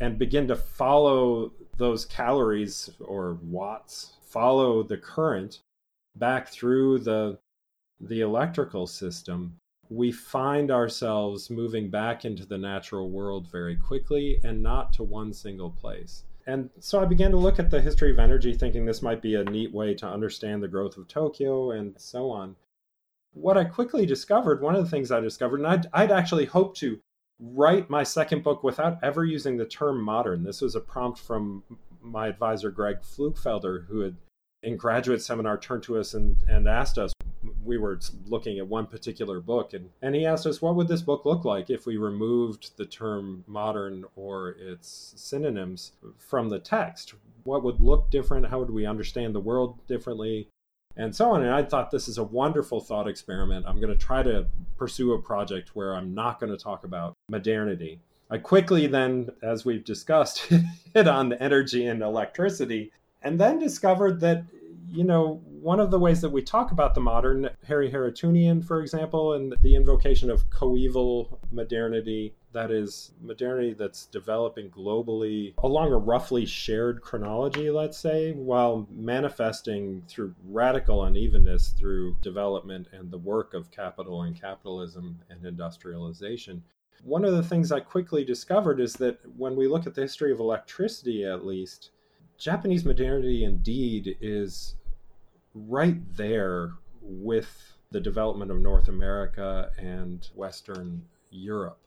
and 0.00 0.18
begin 0.18 0.48
to 0.48 0.56
follow 0.56 1.52
those 1.78 2.04
calories 2.04 2.90
or 3.00 3.38
watts, 3.44 4.14
follow 4.26 4.82
the 4.82 4.96
current 4.98 5.60
back 6.16 6.48
through 6.48 6.98
the 6.98 7.38
the 8.00 8.20
electrical 8.20 8.86
system, 8.86 9.56
we 9.94 10.10
find 10.10 10.70
ourselves 10.70 11.50
moving 11.50 11.90
back 11.90 12.24
into 12.24 12.46
the 12.46 12.58
natural 12.58 13.10
world 13.10 13.50
very 13.50 13.76
quickly 13.76 14.40
and 14.42 14.62
not 14.62 14.92
to 14.94 15.02
one 15.02 15.32
single 15.32 15.70
place. 15.70 16.24
And 16.46 16.70
so 16.80 17.00
I 17.00 17.04
began 17.04 17.30
to 17.30 17.36
look 17.36 17.58
at 17.58 17.70
the 17.70 17.80
history 17.80 18.10
of 18.10 18.18
energy, 18.18 18.54
thinking 18.54 18.84
this 18.84 19.02
might 19.02 19.22
be 19.22 19.34
a 19.34 19.44
neat 19.44 19.72
way 19.72 19.94
to 19.94 20.06
understand 20.06 20.62
the 20.62 20.68
growth 20.68 20.96
of 20.96 21.08
Tokyo 21.08 21.70
and 21.70 21.94
so 21.98 22.30
on. 22.30 22.56
What 23.34 23.56
I 23.56 23.64
quickly 23.64 24.06
discovered, 24.06 24.60
one 24.60 24.74
of 24.74 24.84
the 24.84 24.90
things 24.90 25.12
I 25.12 25.20
discovered, 25.20 25.60
and 25.60 25.66
I'd, 25.66 25.86
I'd 25.92 26.10
actually 26.10 26.46
hoped 26.46 26.78
to 26.78 26.98
write 27.38 27.90
my 27.90 28.02
second 28.02 28.42
book 28.42 28.62
without 28.62 28.98
ever 29.02 29.24
using 29.24 29.56
the 29.56 29.66
term 29.66 30.00
modern. 30.00 30.42
This 30.42 30.60
was 30.60 30.74
a 30.74 30.80
prompt 30.80 31.18
from 31.18 31.62
my 32.00 32.28
advisor, 32.28 32.70
Greg 32.70 33.00
Pflugfelder, 33.02 33.86
who 33.86 34.00
had 34.00 34.16
in 34.62 34.76
graduate 34.76 35.22
seminar 35.22 35.58
turned 35.58 35.82
to 35.84 35.98
us 35.98 36.14
and, 36.14 36.36
and 36.48 36.68
asked 36.68 36.98
us 36.98 37.12
we 37.64 37.78
were 37.78 37.98
looking 38.26 38.58
at 38.58 38.66
one 38.66 38.86
particular 38.86 39.40
book 39.40 39.74
and, 39.74 39.90
and 40.02 40.14
he 40.14 40.26
asked 40.26 40.46
us 40.46 40.60
what 40.60 40.74
would 40.74 40.88
this 40.88 41.02
book 41.02 41.24
look 41.24 41.44
like 41.44 41.70
if 41.70 41.86
we 41.86 41.96
removed 41.96 42.76
the 42.76 42.86
term 42.86 43.44
modern 43.46 44.04
or 44.16 44.50
its 44.58 45.14
synonyms 45.16 45.92
from 46.18 46.48
the 46.48 46.58
text 46.58 47.14
what 47.44 47.62
would 47.62 47.80
look 47.80 48.10
different 48.10 48.46
how 48.46 48.58
would 48.58 48.70
we 48.70 48.86
understand 48.86 49.34
the 49.34 49.40
world 49.40 49.78
differently 49.86 50.48
and 50.96 51.14
so 51.14 51.30
on. 51.30 51.42
And 51.42 51.52
I 51.52 51.62
thought 51.62 51.90
this 51.90 52.08
is 52.08 52.18
a 52.18 52.24
wonderful 52.24 52.80
thought 52.80 53.08
experiment. 53.08 53.66
I'm 53.66 53.80
going 53.80 53.92
to 53.92 53.96
try 53.96 54.22
to 54.22 54.46
pursue 54.76 55.12
a 55.12 55.22
project 55.22 55.74
where 55.74 55.94
I'm 55.94 56.14
not 56.14 56.40
going 56.40 56.52
to 56.52 56.62
talk 56.62 56.84
about 56.84 57.14
modernity. 57.28 58.00
I 58.30 58.38
quickly 58.38 58.86
then, 58.86 59.30
as 59.42 59.64
we've 59.64 59.84
discussed, 59.84 60.50
hit 60.94 61.08
on 61.08 61.28
the 61.28 61.42
energy 61.42 61.86
and 61.86 62.02
electricity, 62.02 62.92
and 63.22 63.38
then 63.38 63.58
discovered 63.58 64.20
that, 64.20 64.44
you 64.90 65.04
know, 65.04 65.40
one 65.62 65.78
of 65.78 65.92
the 65.92 65.98
ways 65.98 66.20
that 66.20 66.30
we 66.30 66.42
talk 66.42 66.72
about 66.72 66.92
the 66.92 67.00
modern, 67.00 67.48
Harry 67.68 67.88
Harootunian, 67.88 68.64
for 68.64 68.82
example, 68.82 69.34
and 69.34 69.54
the 69.62 69.76
invocation 69.76 70.28
of 70.28 70.50
coeval 70.50 71.38
modernity, 71.52 72.34
that 72.52 72.72
is 72.72 73.12
modernity 73.22 73.72
that's 73.72 74.06
developing 74.06 74.68
globally 74.70 75.54
along 75.58 75.92
a 75.92 75.96
roughly 75.96 76.44
shared 76.44 77.00
chronology, 77.00 77.70
let's 77.70 77.96
say, 77.96 78.32
while 78.32 78.88
manifesting 78.90 80.02
through 80.08 80.34
radical 80.48 81.04
unevenness 81.04 81.68
through 81.68 82.16
development 82.22 82.88
and 82.92 83.10
the 83.10 83.18
work 83.18 83.54
of 83.54 83.70
capital 83.70 84.22
and 84.22 84.38
capitalism 84.38 85.20
and 85.30 85.46
industrialization. 85.46 86.60
One 87.04 87.24
of 87.24 87.34
the 87.34 87.42
things 87.42 87.70
I 87.70 87.80
quickly 87.80 88.24
discovered 88.24 88.80
is 88.80 88.94
that 88.94 89.18
when 89.36 89.54
we 89.54 89.68
look 89.68 89.86
at 89.86 89.94
the 89.94 90.02
history 90.02 90.32
of 90.32 90.40
electricity, 90.40 91.24
at 91.24 91.46
least, 91.46 91.90
Japanese 92.36 92.84
modernity 92.84 93.44
indeed 93.44 94.16
is 94.20 94.74
right 95.54 96.00
there 96.16 96.72
with 97.00 97.76
the 97.90 98.00
development 98.00 98.50
of 98.50 98.58
North 98.58 98.88
America 98.88 99.70
and 99.78 100.28
Western 100.34 101.02
Europe. 101.30 101.78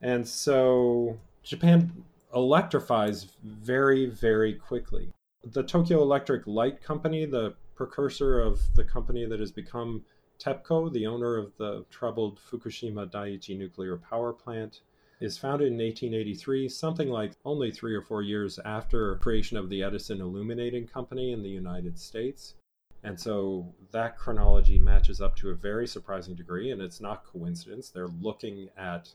And 0.00 0.26
so 0.26 1.18
Japan 1.42 1.92
electrifies 2.34 3.26
very, 3.42 4.06
very 4.06 4.54
quickly. 4.54 5.12
The 5.44 5.62
Tokyo 5.62 6.02
Electric 6.02 6.46
Light 6.46 6.82
Company, 6.82 7.26
the 7.26 7.54
precursor 7.74 8.40
of 8.40 8.60
the 8.76 8.84
company 8.84 9.26
that 9.26 9.40
has 9.40 9.50
become 9.50 10.04
TEPCO, 10.38 10.92
the 10.92 11.06
owner 11.06 11.36
of 11.36 11.52
the 11.58 11.84
troubled 11.90 12.38
Fukushima 12.38 13.10
Daiichi 13.10 13.56
nuclear 13.58 13.96
power 13.96 14.32
plant, 14.32 14.80
is 15.20 15.36
founded 15.36 15.68
in 15.68 15.74
1883, 15.74 16.68
something 16.68 17.08
like 17.08 17.32
only 17.44 17.70
three 17.70 17.94
or 17.94 18.00
four 18.00 18.22
years 18.22 18.58
after 18.64 19.16
creation 19.16 19.56
of 19.56 19.68
the 19.68 19.82
Edison 19.82 20.20
Illuminating 20.20 20.86
Company 20.86 21.32
in 21.32 21.42
the 21.42 21.48
United 21.48 21.98
States. 21.98 22.54
And 23.02 23.18
so 23.18 23.74
that 23.92 24.18
chronology 24.18 24.78
matches 24.78 25.20
up 25.20 25.36
to 25.36 25.50
a 25.50 25.54
very 25.54 25.86
surprising 25.86 26.34
degree, 26.34 26.70
and 26.70 26.82
it's 26.82 27.00
not 27.00 27.24
coincidence. 27.24 27.88
They're 27.88 28.08
looking 28.08 28.68
at 28.76 29.14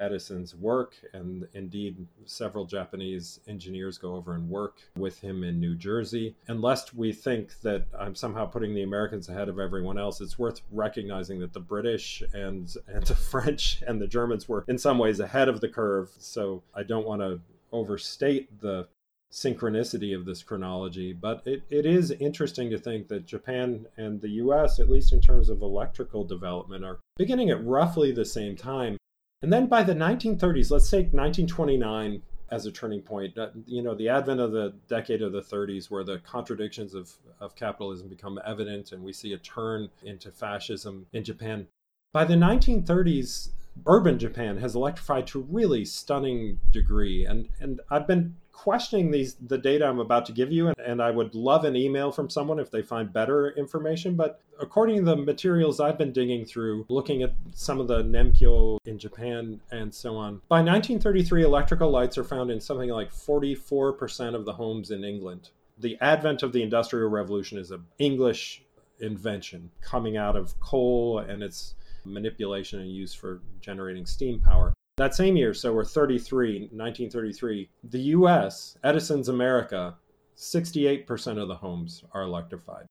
Edison's 0.00 0.54
work, 0.54 0.96
and 1.12 1.46
indeed, 1.54 2.06
several 2.24 2.64
Japanese 2.64 3.40
engineers 3.46 3.96
go 3.96 4.16
over 4.16 4.34
and 4.34 4.48
work 4.50 4.80
with 4.96 5.20
him 5.20 5.44
in 5.44 5.60
New 5.60 5.76
Jersey. 5.76 6.34
And 6.48 6.60
lest 6.60 6.94
we 6.94 7.12
think 7.12 7.60
that 7.60 7.86
I'm 7.98 8.14
somehow 8.14 8.46
putting 8.46 8.74
the 8.74 8.82
Americans 8.82 9.28
ahead 9.28 9.48
of 9.48 9.60
everyone 9.60 9.98
else, 9.98 10.20
it's 10.20 10.38
worth 10.38 10.62
recognizing 10.72 11.38
that 11.40 11.52
the 11.52 11.60
British 11.60 12.22
and, 12.32 12.74
and 12.88 13.04
the 13.06 13.14
French 13.14 13.82
and 13.86 14.00
the 14.00 14.08
Germans 14.08 14.48
were 14.48 14.64
in 14.66 14.78
some 14.78 14.98
ways 14.98 15.20
ahead 15.20 15.48
of 15.48 15.60
the 15.60 15.68
curve. 15.68 16.10
So 16.18 16.62
I 16.74 16.82
don't 16.82 17.06
want 17.06 17.22
to 17.22 17.40
overstate 17.72 18.60
the 18.60 18.86
synchronicity 19.34 20.16
of 20.16 20.24
this 20.24 20.44
chronology, 20.44 21.12
but 21.12 21.42
it, 21.44 21.64
it 21.68 21.84
is 21.84 22.12
interesting 22.12 22.70
to 22.70 22.78
think 22.78 23.08
that 23.08 23.26
Japan 23.26 23.84
and 23.96 24.20
the 24.20 24.28
US, 24.28 24.78
at 24.78 24.88
least 24.88 25.12
in 25.12 25.20
terms 25.20 25.50
of 25.50 25.60
electrical 25.60 26.24
development, 26.24 26.84
are 26.84 27.00
beginning 27.16 27.50
at 27.50 27.64
roughly 27.64 28.12
the 28.12 28.24
same 28.24 28.54
time. 28.54 28.96
And 29.42 29.52
then 29.52 29.66
by 29.66 29.82
the 29.82 29.92
1930s, 29.92 30.70
let's 30.70 30.88
take 30.88 31.12
1929 31.12 32.22
as 32.52 32.64
a 32.64 32.70
turning 32.70 33.02
point. 33.02 33.36
You 33.66 33.82
know, 33.82 33.96
the 33.96 34.08
advent 34.08 34.38
of 34.38 34.52
the 34.52 34.72
decade 34.88 35.20
of 35.20 35.32
the 35.32 35.42
30s, 35.42 35.90
where 35.90 36.04
the 36.04 36.18
contradictions 36.20 36.94
of, 36.94 37.10
of 37.40 37.56
capitalism 37.56 38.08
become 38.08 38.38
evident 38.46 38.92
and 38.92 39.02
we 39.02 39.12
see 39.12 39.32
a 39.32 39.38
turn 39.38 39.88
into 40.04 40.30
fascism 40.30 41.06
in 41.12 41.24
Japan. 41.24 41.66
By 42.12 42.24
the 42.24 42.34
1930s, 42.34 43.48
urban 43.84 44.20
Japan 44.20 44.58
has 44.58 44.76
electrified 44.76 45.26
to 45.26 45.40
a 45.40 45.42
really 45.42 45.84
stunning 45.84 46.60
degree. 46.70 47.24
And, 47.24 47.48
and 47.58 47.80
I've 47.90 48.06
been 48.06 48.36
questioning 48.54 49.10
these 49.10 49.34
the 49.34 49.58
data 49.58 49.84
I'm 49.84 49.98
about 49.98 50.24
to 50.26 50.32
give 50.32 50.50
you, 50.50 50.68
and, 50.68 50.78
and 50.78 51.02
I 51.02 51.10
would 51.10 51.34
love 51.34 51.64
an 51.64 51.76
email 51.76 52.10
from 52.10 52.30
someone 52.30 52.58
if 52.58 52.70
they 52.70 52.82
find 52.82 53.12
better 53.12 53.50
information. 53.50 54.14
But 54.14 54.40
according 54.60 54.96
to 54.96 55.02
the 55.02 55.16
materials 55.16 55.80
I've 55.80 55.98
been 55.98 56.12
digging 56.12 56.46
through, 56.46 56.86
looking 56.88 57.22
at 57.22 57.34
some 57.52 57.80
of 57.80 57.88
the 57.88 58.02
Nempyo 58.02 58.78
in 58.86 58.98
Japan 58.98 59.60
and 59.70 59.92
so 59.92 60.16
on, 60.16 60.40
by 60.48 60.62
1933, 60.62 61.42
electrical 61.42 61.90
lights 61.90 62.16
are 62.16 62.24
found 62.24 62.50
in 62.50 62.60
something 62.60 62.88
like 62.88 63.12
44% 63.12 64.34
of 64.34 64.44
the 64.44 64.52
homes 64.52 64.90
in 64.90 65.04
England. 65.04 65.50
The 65.78 65.98
advent 66.00 66.42
of 66.42 66.52
the 66.52 66.62
Industrial 66.62 67.10
Revolution 67.10 67.58
is 67.58 67.72
an 67.72 67.84
English 67.98 68.62
invention 69.00 69.70
coming 69.80 70.16
out 70.16 70.36
of 70.36 70.58
coal 70.60 71.18
and 71.18 71.42
its 71.42 71.74
manipulation 72.04 72.80
and 72.80 72.90
use 72.90 73.12
for 73.12 73.40
generating 73.60 74.06
steam 74.06 74.40
power. 74.40 74.73
That 74.96 75.14
same 75.14 75.36
year, 75.36 75.54
so 75.54 75.72
we're 75.72 75.84
33, 75.84 76.68
1933, 76.70 77.68
the 77.82 77.98
US, 77.98 78.78
Edison's 78.84 79.28
America, 79.28 79.96
68% 80.36 81.42
of 81.42 81.48
the 81.48 81.56
homes 81.56 82.04
are 82.12 82.22
electrified. 82.22 82.86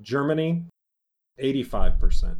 Germany, 0.00 0.64
85%. 1.42 2.36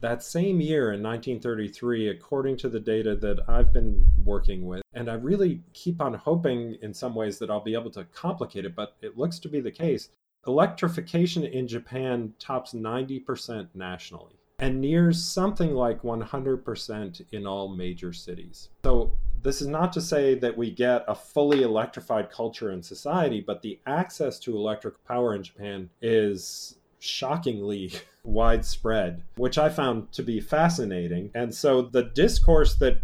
That 0.00 0.22
same 0.22 0.60
year 0.60 0.92
in 0.92 1.02
1933, 1.02 2.08
according 2.08 2.58
to 2.58 2.68
the 2.68 2.80
data 2.80 3.16
that 3.16 3.48
I've 3.48 3.72
been 3.72 4.06
working 4.22 4.66
with, 4.66 4.82
and 4.92 5.10
I 5.10 5.14
really 5.14 5.62
keep 5.72 6.02
on 6.02 6.12
hoping 6.12 6.76
in 6.82 6.92
some 6.92 7.14
ways 7.14 7.38
that 7.38 7.50
I'll 7.50 7.64
be 7.64 7.74
able 7.74 7.90
to 7.92 8.04
complicate 8.04 8.66
it, 8.66 8.76
but 8.76 8.96
it 9.00 9.16
looks 9.16 9.38
to 9.38 9.48
be 9.48 9.60
the 9.60 9.70
case, 9.70 10.10
electrification 10.46 11.44
in 11.44 11.66
Japan 11.66 12.34
tops 12.38 12.74
90% 12.74 13.68
nationally 13.74 14.39
and 14.60 14.80
nears 14.80 15.22
something 15.24 15.74
like 15.74 16.02
100% 16.02 17.24
in 17.32 17.46
all 17.46 17.68
major 17.68 18.12
cities. 18.12 18.68
So, 18.84 19.16
this 19.42 19.62
is 19.62 19.68
not 19.68 19.90
to 19.94 20.02
say 20.02 20.34
that 20.34 20.58
we 20.58 20.70
get 20.70 21.02
a 21.08 21.14
fully 21.14 21.62
electrified 21.62 22.30
culture 22.30 22.68
and 22.68 22.84
society, 22.84 23.40
but 23.40 23.62
the 23.62 23.78
access 23.86 24.38
to 24.40 24.54
electric 24.54 25.02
power 25.06 25.34
in 25.34 25.42
Japan 25.42 25.88
is 26.02 26.76
shockingly 26.98 27.92
widespread, 28.22 29.22
which 29.36 29.56
I 29.56 29.70
found 29.70 30.12
to 30.12 30.22
be 30.22 30.40
fascinating. 30.40 31.30
And 31.34 31.54
so, 31.54 31.80
the 31.80 32.02
discourse 32.02 32.74
that 32.76 32.98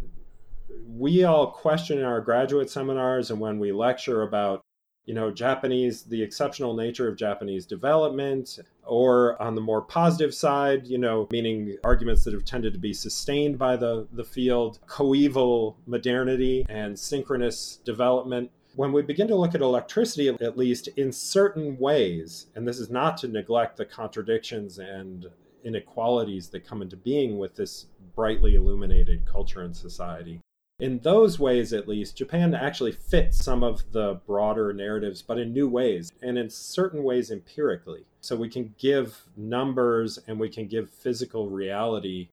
we 0.86 1.24
all 1.24 1.50
question 1.50 1.98
in 1.98 2.04
our 2.04 2.20
graduate 2.20 2.70
seminars 2.70 3.30
and 3.30 3.40
when 3.40 3.58
we 3.58 3.72
lecture 3.72 4.22
about 4.22 4.62
you 5.06 5.14
know, 5.14 5.30
Japanese, 5.30 6.02
the 6.02 6.22
exceptional 6.22 6.74
nature 6.74 7.08
of 7.08 7.16
Japanese 7.16 7.64
development, 7.64 8.58
or 8.84 9.40
on 9.40 9.54
the 9.54 9.60
more 9.60 9.80
positive 9.80 10.34
side, 10.34 10.86
you 10.86 10.98
know, 10.98 11.28
meaning 11.30 11.76
arguments 11.84 12.24
that 12.24 12.34
have 12.34 12.44
tended 12.44 12.72
to 12.72 12.78
be 12.78 12.92
sustained 12.92 13.56
by 13.58 13.76
the, 13.76 14.06
the 14.12 14.24
field, 14.24 14.80
coeval 14.86 15.76
modernity 15.86 16.66
and 16.68 16.98
synchronous 16.98 17.78
development. 17.84 18.50
When 18.74 18.92
we 18.92 19.02
begin 19.02 19.28
to 19.28 19.36
look 19.36 19.54
at 19.54 19.60
electricity, 19.60 20.28
at 20.28 20.58
least 20.58 20.88
in 20.96 21.12
certain 21.12 21.78
ways, 21.78 22.48
and 22.54 22.66
this 22.66 22.78
is 22.78 22.90
not 22.90 23.16
to 23.18 23.28
neglect 23.28 23.76
the 23.76 23.86
contradictions 23.86 24.78
and 24.78 25.26
inequalities 25.64 26.48
that 26.48 26.66
come 26.66 26.82
into 26.82 26.96
being 26.96 27.38
with 27.38 27.54
this 27.54 27.86
brightly 28.14 28.54
illuminated 28.54 29.24
culture 29.24 29.62
and 29.62 29.76
society, 29.76 30.40
in 30.78 30.98
those 30.98 31.38
ways, 31.38 31.72
at 31.72 31.88
least, 31.88 32.16
Japan 32.16 32.54
actually 32.54 32.92
fits 32.92 33.42
some 33.42 33.62
of 33.62 33.82
the 33.92 34.20
broader 34.26 34.72
narratives, 34.74 35.22
but 35.22 35.38
in 35.38 35.52
new 35.52 35.68
ways 35.68 36.12
and 36.20 36.36
in 36.36 36.50
certain 36.50 37.02
ways 37.02 37.30
empirically. 37.30 38.04
So 38.20 38.36
we 38.36 38.50
can 38.50 38.74
give 38.78 39.22
numbers 39.36 40.18
and 40.26 40.38
we 40.38 40.50
can 40.50 40.66
give 40.66 40.90
physical 40.90 41.48
reality 41.48 42.28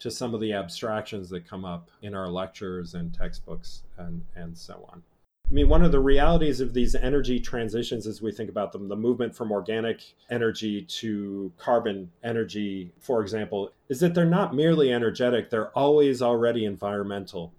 to 0.00 0.10
some 0.10 0.34
of 0.34 0.40
the 0.40 0.52
abstractions 0.52 1.30
that 1.30 1.48
come 1.48 1.64
up 1.64 1.90
in 2.02 2.14
our 2.14 2.28
lectures 2.28 2.92
and 2.92 3.14
textbooks 3.14 3.82
and, 3.96 4.22
and 4.34 4.58
so 4.58 4.86
on. 4.92 5.02
I 5.50 5.54
mean, 5.54 5.68
one 5.68 5.82
of 5.82 5.92
the 5.92 6.00
realities 6.00 6.60
of 6.60 6.74
these 6.74 6.94
energy 6.96 7.40
transitions 7.40 8.06
as 8.06 8.20
we 8.20 8.32
think 8.32 8.50
about 8.50 8.72
them, 8.72 8.88
the 8.88 8.96
movement 8.96 9.34
from 9.34 9.52
organic 9.52 10.02
energy 10.28 10.82
to 10.82 11.52
carbon 11.56 12.10
energy, 12.22 12.92
for 12.98 13.22
example, 13.22 13.70
is 13.88 14.00
that 14.00 14.12
they're 14.12 14.26
not 14.26 14.54
merely 14.54 14.92
energetic, 14.92 15.48
they're 15.48 15.70
always 15.70 16.20
already 16.20 16.64
environmental 16.64 17.54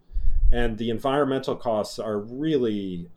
and 0.52 0.78
the 0.78 0.90
environmental 0.90 1.56
costs 1.56 2.00
are 2.00 2.20
really 2.20 3.10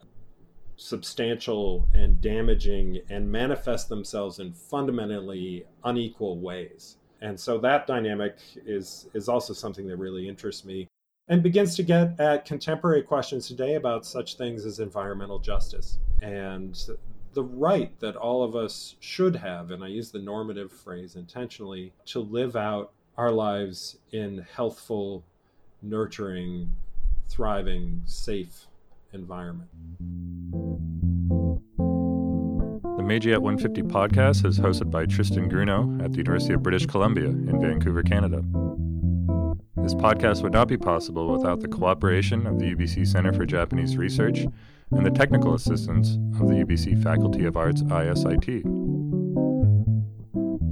substantial 0.75 1.87
and 1.93 2.19
damaging 2.21 2.99
and 3.09 3.31
manifest 3.31 3.87
themselves 3.87 4.39
in 4.39 4.51
fundamentally 4.51 5.65
unequal 5.83 6.39
ways. 6.39 6.97
And 7.21 7.39
so 7.39 7.59
that 7.59 7.85
dynamic 7.85 8.37
is 8.65 9.07
is 9.13 9.29
also 9.29 9.53
something 9.53 9.87
that 9.87 9.97
really 9.97 10.27
interests 10.27 10.65
me 10.65 10.87
and 11.27 11.43
begins 11.43 11.75
to 11.75 11.83
get 11.83 12.19
at 12.19 12.45
contemporary 12.45 13.03
questions 13.03 13.47
today 13.47 13.75
about 13.75 14.05
such 14.05 14.37
things 14.37 14.65
as 14.65 14.79
environmental 14.79 15.37
justice 15.37 15.99
and 16.21 16.77
the 17.33 17.43
right 17.43 17.97
that 17.99 18.15
all 18.15 18.43
of 18.43 18.55
us 18.55 18.95
should 18.99 19.35
have 19.35 19.69
and 19.71 19.83
I 19.83 19.87
use 19.87 20.11
the 20.11 20.19
normative 20.19 20.71
phrase 20.71 21.15
intentionally 21.15 21.93
to 22.07 22.19
live 22.19 22.55
out 22.55 22.91
our 23.17 23.31
lives 23.31 23.97
in 24.11 24.45
healthful 24.55 25.23
nurturing 25.83 26.71
thriving, 27.31 28.01
safe 28.05 28.67
environment. 29.13 29.69
The 32.97 33.03
Meiji 33.03 33.31
at 33.31 33.41
150 33.41 33.83
podcast 33.83 34.45
is 34.45 34.59
hosted 34.59 34.91
by 34.91 35.05
Tristan 35.05 35.49
Grunow 35.49 36.03
at 36.03 36.11
the 36.11 36.17
University 36.17 36.53
of 36.53 36.61
British 36.61 36.85
Columbia 36.85 37.27
in 37.27 37.61
Vancouver, 37.61 38.03
Canada. 38.03 38.43
This 39.77 39.93
podcast 39.93 40.43
would 40.43 40.51
not 40.51 40.67
be 40.67 40.77
possible 40.77 41.31
without 41.31 41.61
the 41.61 41.69
cooperation 41.69 42.45
of 42.45 42.59
the 42.59 42.75
UBC 42.75 43.07
Center 43.07 43.31
for 43.31 43.45
Japanese 43.45 43.95
Research 43.97 44.45
and 44.91 45.05
the 45.05 45.11
technical 45.11 45.53
assistance 45.53 46.17
of 46.39 46.49
the 46.49 46.55
UBC 46.65 47.01
Faculty 47.01 47.45
of 47.45 47.55
Arts 47.55 47.81
ISIT. 47.89 48.65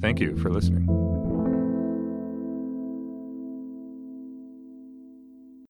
Thank 0.00 0.20
you 0.20 0.36
for 0.36 0.50
listening. 0.50 1.03